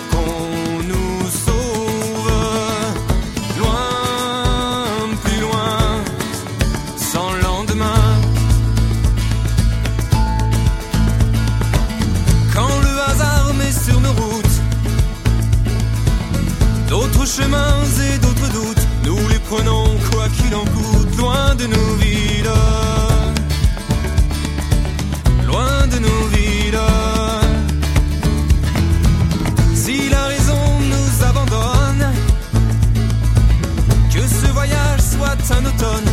loin 21.54 21.68
de 21.68 21.68
nos 21.68 21.96
villes, 21.98 22.50
loin 25.46 25.88
de 25.88 26.00
nos 26.00 26.28
villes. 26.32 26.80
Si 29.76 30.10
la 30.10 30.26
raison 30.28 30.64
nous 30.92 31.26
abandonne, 31.30 32.06
que 34.12 34.22
ce 34.22 34.48
voyage 34.52 35.02
soit 35.02 35.58
un 35.58 35.66
automne, 35.66 36.13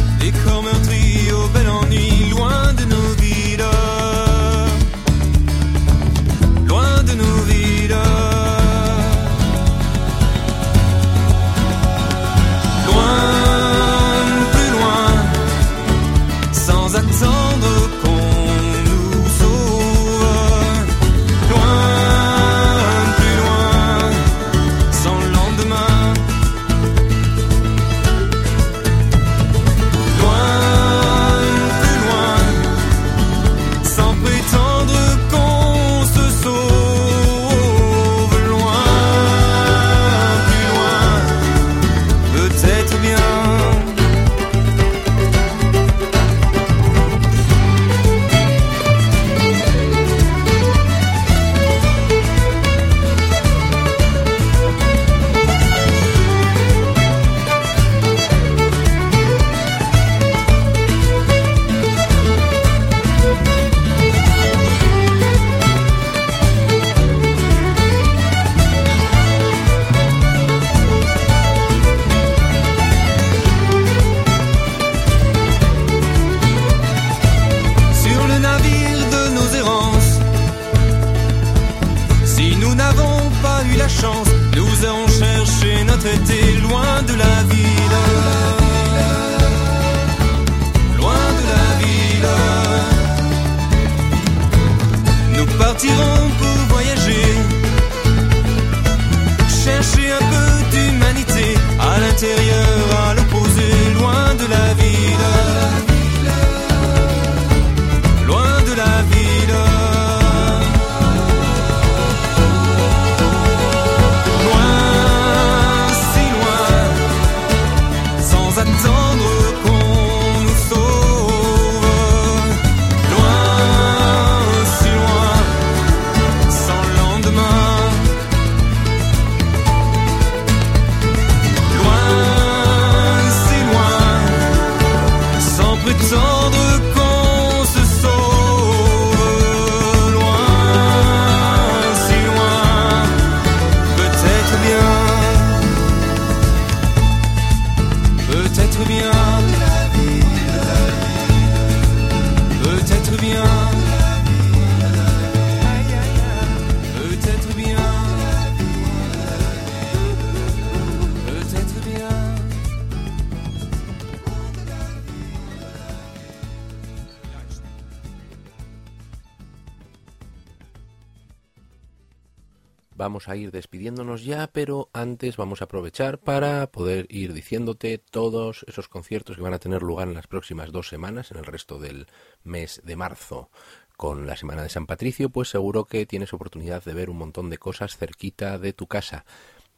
vamos 173.01 173.31
a 173.31 173.37
ir 173.37 173.51
despidiéndonos 173.51 174.25
ya, 174.25 174.49
pero 174.53 174.91
antes 174.93 175.39
vamos 175.39 175.63
a 175.63 175.65
aprovechar 175.65 176.19
para 176.19 176.71
poder 176.71 177.07
ir 177.09 177.33
diciéndote 177.33 177.97
todos 177.97 178.63
esos 178.69 178.89
conciertos 178.89 179.37
que 179.37 179.43
van 179.43 179.55
a 179.55 179.59
tener 179.59 179.83
lugar 179.83 180.07
en 180.07 180.13
las 180.13 180.27
próximas 180.27 180.71
dos 180.71 180.89
semanas, 180.89 181.31
en 181.31 181.39
el 181.39 181.47
resto 181.47 181.79
del 181.79 182.09
mes 182.45 182.83
de 182.85 182.97
marzo. 182.97 183.49
Con 183.97 184.27
la 184.27 184.37
Semana 184.37 184.63
de 184.63 184.69
San 184.69 184.87
Patricio, 184.87 185.31
pues 185.31 185.49
seguro 185.49 185.87
que 185.87 186.05
tienes 186.05 186.35
oportunidad 186.35 186.85
de 186.85 186.93
ver 186.93 187.09
un 187.09 187.17
montón 187.17 187.49
de 187.49 187.57
cosas 187.57 187.97
cerquita 187.97 188.59
de 188.59 188.75
tu 188.75 188.87
casa. 188.87 189.25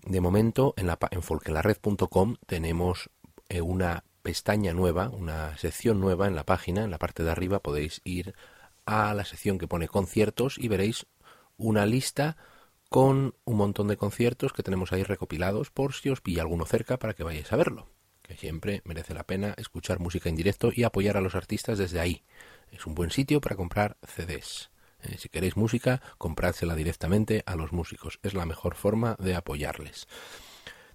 De 0.05 0.20
momento, 0.20 0.75
en, 0.77 0.89
la, 0.89 0.99
en 1.12 1.23
folquelared.com 1.23 2.37
tenemos 2.47 3.09
eh, 3.49 3.61
una 3.61 4.03
pestaña 4.23 4.75
nueva, 4.75 5.11
una 5.11 5.57
sección 5.59 6.01
nueva 6.01 6.27
en 6.27 6.35
la 6.35 6.45
página, 6.45 6.83
en 6.83 6.91
la 6.91 6.99
parte 6.99 7.23
de 7.23 7.31
arriba 7.31 7.61
podéis 7.61 8.01
ir 8.03 8.35
a 8.85 9.14
la 9.14 9.25
sección 9.25 9.59
que 9.59 9.68
pone 9.68 9.87
conciertos 9.87 10.59
y 10.59 10.66
veréis 10.66 11.07
una 11.57 11.87
lista 11.87 12.37
con 12.93 13.34
un 13.47 13.57
montón 13.57 13.88
de 13.88 13.97
conciertos 13.97 14.53
que 14.53 14.62
tenemos 14.62 14.93
ahí 14.93 15.03
recopilados 15.03 15.70
por 15.70 15.95
si 15.95 16.11
os 16.11 16.20
pilla 16.20 16.43
alguno 16.43 16.66
cerca 16.66 16.99
para 16.99 17.14
que 17.14 17.24
vayáis 17.24 17.51
a 17.51 17.57
verlo. 17.57 17.88
Que 18.20 18.36
siempre 18.36 18.82
merece 18.84 19.14
la 19.14 19.24
pena 19.24 19.55
escuchar 19.57 19.99
música 19.99 20.28
en 20.28 20.36
directo 20.36 20.70
y 20.76 20.84
apoyar 20.84 21.16
a 21.16 21.22
los 21.22 21.34
artistas 21.34 21.78
desde 21.78 22.01
ahí. 22.01 22.22
Es 22.70 22.86
un 22.86 22.95
buen 22.95 23.11
sitio 23.11 23.40
para 23.40 23.57
comprar 23.57 23.97
CDs. 24.03 24.70
Eh, 25.01 25.16
si 25.16 25.30
queréis 25.30 25.57
música, 25.57 26.03
comprádsela 26.18 26.74
directamente 26.74 27.43
a 27.47 27.57
los 27.57 27.72
músicos. 27.72 28.20
Es 28.22 28.34
la 28.34 28.45
mejor 28.45 28.74
forma 28.74 29.16
de 29.18 29.36
apoyarles. 29.36 30.07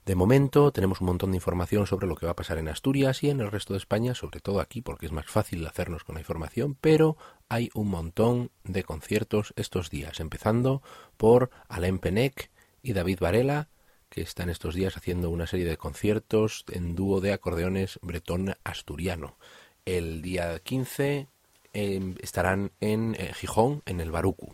De 0.06 0.14
momento 0.16 0.72
tenemos 0.72 1.02
un 1.02 1.08
montón 1.08 1.32
de 1.32 1.38
información 1.38 1.88
sobre 1.88 2.06
lo 2.06 2.16
que 2.16 2.28
va 2.28 2.34
a 2.34 2.36
pasar 2.36 2.60
en 2.60 2.70
Asturias 2.70 3.24
y 3.24 3.32
en 3.32 3.42
el 3.42 3.52
resto 3.52 3.74
de 3.74 3.80
España, 3.80 4.14
sobre 4.14 4.40
todo 4.40 4.62
aquí 4.62 4.82
porque 4.82 5.08
es 5.08 5.12
más 5.12 5.26
fácil 5.26 5.66
hacernos 5.66 6.04
con 6.04 6.14
la 6.16 6.22
información, 6.22 6.78
pero 6.80 7.18
hay 7.50 7.70
un 7.74 7.88
montón 7.88 8.52
de 8.64 8.84
conciertos 8.84 9.54
estos 9.56 9.90
días, 9.90 10.20
empezando 10.20 10.82
por 11.18 11.50
Alain 11.70 12.00
Penec 12.00 12.50
y 12.82 12.94
David 12.94 13.20
Varela, 13.20 13.70
que 14.10 14.22
están 14.22 14.50
estos 14.50 14.76
días 14.76 14.98
haciendo 14.98 15.30
una 15.30 15.48
serie 15.48 15.66
de 15.66 15.78
conciertos 15.78 16.66
en 16.72 16.96
dúo 16.96 17.22
de 17.22 17.34
acordeones 17.34 18.00
bretón 18.02 18.56
asturiano. 18.64 19.36
El 19.86 20.22
día 20.22 20.60
15 20.60 21.28
em, 21.74 22.16
estarán 22.22 22.72
en 22.80 23.16
eh, 23.16 23.34
Gijón, 23.34 23.84
en 23.86 24.00
el 24.00 24.12
Barucu. 24.12 24.54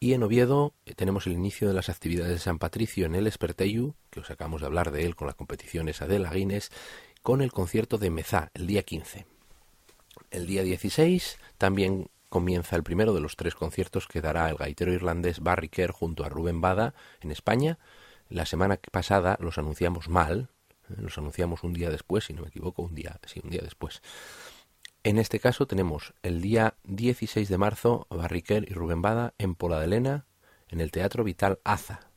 Y 0.00 0.14
en 0.14 0.24
Oviedo 0.24 0.72
eh, 0.86 0.94
tenemos 0.94 1.26
el 1.26 1.32
inicio 1.32 1.68
de 1.68 1.74
las 1.74 1.88
actividades 1.88 2.32
de 2.32 2.38
San 2.38 2.58
Patricio 2.58 3.06
en 3.06 3.14
el 3.14 3.26
Esperteyu, 3.26 3.94
que 4.10 4.20
os 4.20 4.30
acabamos 4.30 4.60
de 4.60 4.66
hablar 4.66 4.90
de 4.90 5.04
él 5.04 5.14
con 5.14 5.28
la 5.28 5.34
competición 5.34 5.88
esa 5.88 6.06
de 6.06 6.18
la 6.18 6.32
Guinness, 6.32 6.70
con 7.22 7.40
el 7.40 7.52
concierto 7.52 7.98
de 7.98 8.10
Mezá, 8.10 8.50
el 8.54 8.66
día 8.66 8.82
15. 8.82 9.26
El 10.30 10.46
día 10.46 10.62
16 10.62 11.38
también 11.62 12.10
comienza 12.28 12.74
el 12.74 12.82
primero 12.82 13.14
de 13.14 13.20
los 13.20 13.36
tres 13.36 13.54
conciertos 13.54 14.08
que 14.08 14.20
dará 14.20 14.50
el 14.50 14.56
gaitero 14.56 14.92
irlandés 14.92 15.38
Barry 15.38 15.68
Kerr 15.68 15.92
junto 15.92 16.24
a 16.24 16.28
Rubén 16.28 16.60
Bada 16.60 16.92
en 17.20 17.30
España. 17.30 17.78
La 18.28 18.46
semana 18.46 18.80
pasada 18.90 19.38
los 19.40 19.58
anunciamos 19.58 20.08
mal, 20.08 20.48
eh, 20.90 20.94
los 20.98 21.18
anunciamos 21.18 21.62
un 21.62 21.72
día 21.72 21.88
después, 21.88 22.24
si 22.24 22.32
no 22.32 22.42
me 22.42 22.48
equivoco, 22.48 22.82
un 22.82 22.96
día, 22.96 23.20
sí, 23.28 23.40
un 23.44 23.50
día 23.50 23.60
después. 23.62 24.02
En 25.04 25.18
este 25.18 25.38
caso 25.38 25.68
tenemos 25.68 26.14
el 26.24 26.40
día 26.40 26.74
16 26.82 27.48
de 27.48 27.58
marzo 27.58 28.08
Barriquer 28.10 28.68
y 28.68 28.74
Rubén 28.74 29.00
Bada 29.00 29.32
en 29.38 29.54
Pola 29.54 29.78
de 29.78 29.86
Lena, 29.86 30.26
en 30.66 30.80
el 30.80 30.90
Teatro 30.90 31.22
Vital 31.22 31.60
Aza. 31.62 32.08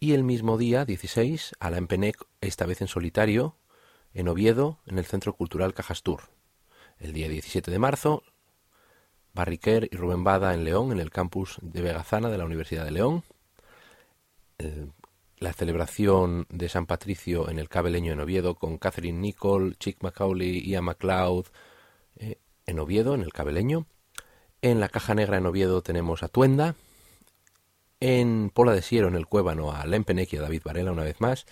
Y 0.00 0.14
el 0.14 0.24
mismo 0.24 0.58
día, 0.58 0.84
16, 0.84 1.52
Alain 1.60 1.86
Penec, 1.86 2.16
esta 2.40 2.66
vez 2.66 2.80
en 2.80 2.88
solitario, 2.88 3.58
en 4.12 4.26
Oviedo, 4.26 4.80
en 4.86 4.98
el 4.98 5.04
Centro 5.04 5.36
Cultural 5.36 5.72
Cajastur. 5.72 6.32
El 7.02 7.12
día 7.12 7.28
17 7.28 7.70
de 7.70 7.78
marzo, 7.78 8.22
Barriquer 9.34 9.88
y 9.92 9.96
Rubén 9.96 10.24
Bada 10.24 10.54
en 10.54 10.64
León, 10.64 10.92
en 10.92 11.00
el 11.00 11.10
campus 11.10 11.58
de 11.60 11.82
Vegazana 11.82 12.30
de 12.30 12.38
la 12.38 12.46
Universidad 12.46 12.86
de 12.86 12.92
León 12.92 13.22
la 15.42 15.52
celebración 15.52 16.46
de 16.50 16.68
San 16.68 16.86
Patricio 16.86 17.50
en 17.50 17.58
el 17.58 17.68
Cabeleño 17.68 18.12
en 18.12 18.20
Oviedo 18.20 18.54
con 18.54 18.78
Catherine 18.78 19.18
Nicole, 19.18 19.74
Chick 19.74 20.02
Macaulay, 20.02 20.62
Ian 20.62 20.84
MacLeod 20.84 21.46
eh, 22.16 22.38
en 22.66 22.78
Oviedo, 22.78 23.14
en 23.14 23.22
el 23.22 23.32
Cabeleño. 23.32 23.86
En 24.62 24.78
la 24.78 24.88
Caja 24.88 25.14
Negra 25.14 25.38
en 25.38 25.46
Oviedo 25.46 25.82
tenemos 25.82 26.22
a 26.22 26.28
Tuenda. 26.28 26.76
En 27.98 28.50
Pola 28.54 28.72
de 28.72 28.82
Siero, 28.82 29.08
en 29.08 29.16
el 29.16 29.26
Cuébano, 29.26 29.72
a 29.72 29.84
Lempenec 29.84 30.32
y 30.32 30.36
a 30.36 30.42
David 30.42 30.62
Varela 30.64 30.92
una 30.92 31.02
vez 31.02 31.20
más. 31.20 31.44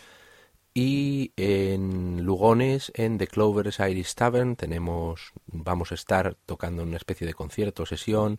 Y 0.73 1.33
en 1.37 2.25
Lugones, 2.25 2.93
en 2.95 3.18
The 3.18 3.27
Clovers 3.27 3.81
Irish 3.81 4.14
Tavern, 4.14 4.55
tenemos, 4.55 5.33
vamos 5.47 5.91
a 5.91 5.97
estar 5.97 6.37
tocando 6.47 6.85
una 6.85 6.97
especie 6.97 7.27
de 7.27 7.35
concierto, 7.35 7.87
sesión, 7.87 8.39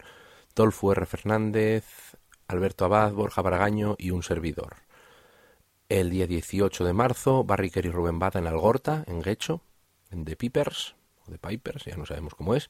Dolfo 0.55 0.93
R. 0.93 1.05
Fernández, 1.05 2.15
Alberto 2.47 2.85
Abad, 2.85 3.13
Borja 3.13 3.41
Baragaño 3.41 3.95
y 3.97 4.11
un 4.11 4.23
servidor. 4.23 4.77
El 5.89 6.09
día 6.09 6.25
18 6.25 6.85
de 6.85 6.93
marzo, 6.93 7.43
Barriker 7.43 7.85
y 7.85 7.91
Rubén 7.91 8.17
Bada 8.17 8.39
en 8.39 8.47
Algorta, 8.47 9.03
en 9.07 9.21
Guecho, 9.21 9.61
en 10.09 10.23
The 10.23 10.37
Pipers, 10.37 10.95
o 11.25 11.31
The 11.31 11.37
Pipers, 11.37 11.83
ya 11.83 11.97
no 11.97 12.05
sabemos 12.05 12.33
cómo 12.33 12.55
es. 12.55 12.69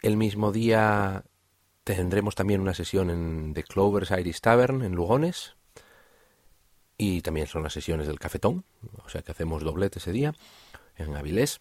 El 0.00 0.16
mismo 0.16 0.52
día 0.52 1.24
tendremos 1.84 2.34
también 2.34 2.62
una 2.62 2.72
sesión 2.72 3.10
en 3.10 3.52
The 3.52 3.64
Clovers 3.64 4.10
Iris 4.10 4.40
Tavern, 4.40 4.82
en 4.82 4.94
Lugones. 4.94 5.57
Y 6.98 7.22
también 7.22 7.46
son 7.46 7.62
las 7.62 7.72
sesiones 7.72 8.06
del 8.06 8.18
Cafetón, 8.18 8.64
o 9.04 9.08
sea 9.08 9.22
que 9.22 9.32
hacemos 9.32 9.62
doblete 9.62 9.98
ese 9.98 10.12
día, 10.12 10.34
en 10.96 11.16
Avilés. 11.16 11.60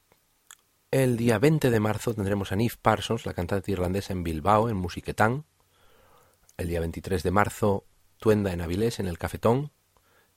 El 0.92 1.16
día 1.16 1.40
20 1.40 1.70
de 1.70 1.80
marzo 1.80 2.14
tendremos 2.14 2.52
a 2.52 2.58
Neve 2.58 2.76
Parsons, 2.82 3.26
la 3.26 3.34
cantante 3.34 3.72
irlandesa, 3.72 4.12
en 4.12 4.24
Bilbao, 4.24 4.68
en 4.68 4.76
Musiquetán. 4.76 5.46
El 6.58 6.68
día 6.68 6.80
23 6.80 7.24
de 7.24 7.32
marzo, 7.32 7.86
Tuenda 8.18 8.52
en 8.52 8.62
Avilés, 8.62 9.00
en 9.00 9.08
el 9.08 9.18
Cafetón 9.18 9.72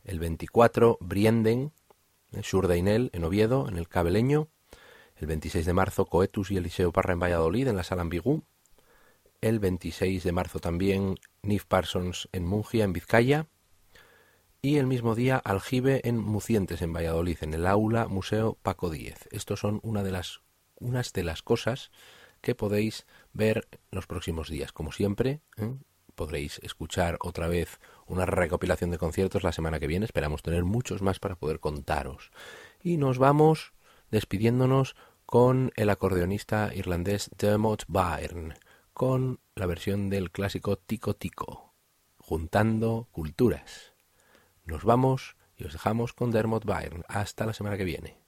el 0.05 0.18
24 0.18 0.98
Brienden, 1.01 1.72
en 2.32 2.42
Surdainel, 2.42 3.11
en 3.12 3.24
Oviedo, 3.24 3.68
en 3.68 3.76
el 3.76 3.88
Cabeleño, 3.88 4.48
el 5.16 5.26
26 5.26 5.66
de 5.66 5.72
marzo 5.72 6.07
Coetus 6.07 6.51
y 6.51 6.57
Eliseo 6.57 6.92
Parra 6.92 7.12
en 7.12 7.20
Valladolid, 7.20 7.68
en 7.68 7.76
la 7.76 7.84
Sala 7.84 8.03
Ambigú, 8.03 8.42
el 9.40 9.59
26 9.59 10.22
de 10.22 10.32
marzo 10.32 10.59
también 10.59 11.16
Nif 11.42 11.64
Parsons 11.64 12.28
en 12.32 12.44
Mungia, 12.44 12.84
en 12.84 12.92
Vizcaya, 12.92 13.46
y 14.62 14.76
el 14.76 14.86
mismo 14.86 15.14
día 15.14 15.36
Aljibe 15.38 16.00
en 16.04 16.18
Mucientes, 16.18 16.82
en 16.82 16.92
Valladolid, 16.92 17.38
en 17.40 17.54
el 17.54 17.66
Aula 17.66 18.08
Museo 18.08 18.58
Paco 18.62 18.90
Díez. 18.90 19.28
Estos 19.30 19.61
son 19.61 19.80
una 19.82 20.02
de 20.02 20.11
las, 20.11 20.42
unas 20.76 21.12
de 21.12 21.24
las 21.24 21.42
cosas 21.42 21.90
que 22.40 22.54
podéis 22.54 23.06
ver 23.32 23.68
los 23.90 24.06
próximos 24.06 24.48
días. 24.48 24.72
Como 24.72 24.92
siempre, 24.92 25.40
¿eh? 25.56 25.74
podréis 26.14 26.58
escuchar 26.62 27.16
otra 27.20 27.48
vez 27.48 27.80
una 28.06 28.26
recopilación 28.26 28.90
de 28.90 28.98
conciertos 28.98 29.44
la 29.44 29.52
semana 29.52 29.80
que 29.80 29.86
viene. 29.86 30.04
Esperamos 30.04 30.42
tener 30.42 30.64
muchos 30.64 31.00
más 31.00 31.18
para 31.18 31.36
poder 31.36 31.61
contaros. 31.61 32.30
Y 32.82 32.98
nos 32.98 33.18
vamos 33.18 33.72
despidiéndonos 34.11 34.94
con 35.24 35.72
el 35.76 35.88
acordeonista 35.88 36.72
irlandés 36.74 37.30
Dermot 37.38 37.84
Byrne, 37.88 38.54
con 38.92 39.40
la 39.54 39.66
versión 39.66 40.11
del 40.11 40.30
clásico 40.30 40.76
Tico 40.76 41.14
Tico, 41.14 41.72
juntando 42.18 43.08
culturas. 43.12 43.89
Nos 44.70 44.84
vamos 44.84 45.36
y 45.56 45.64
os 45.64 45.72
dejamos 45.72 46.12
con 46.12 46.30
Dermot 46.30 46.64
Byrne. 46.64 47.02
Hasta 47.08 47.44
la 47.44 47.52
semana 47.52 47.76
que 47.76 47.82
viene. 47.82 48.20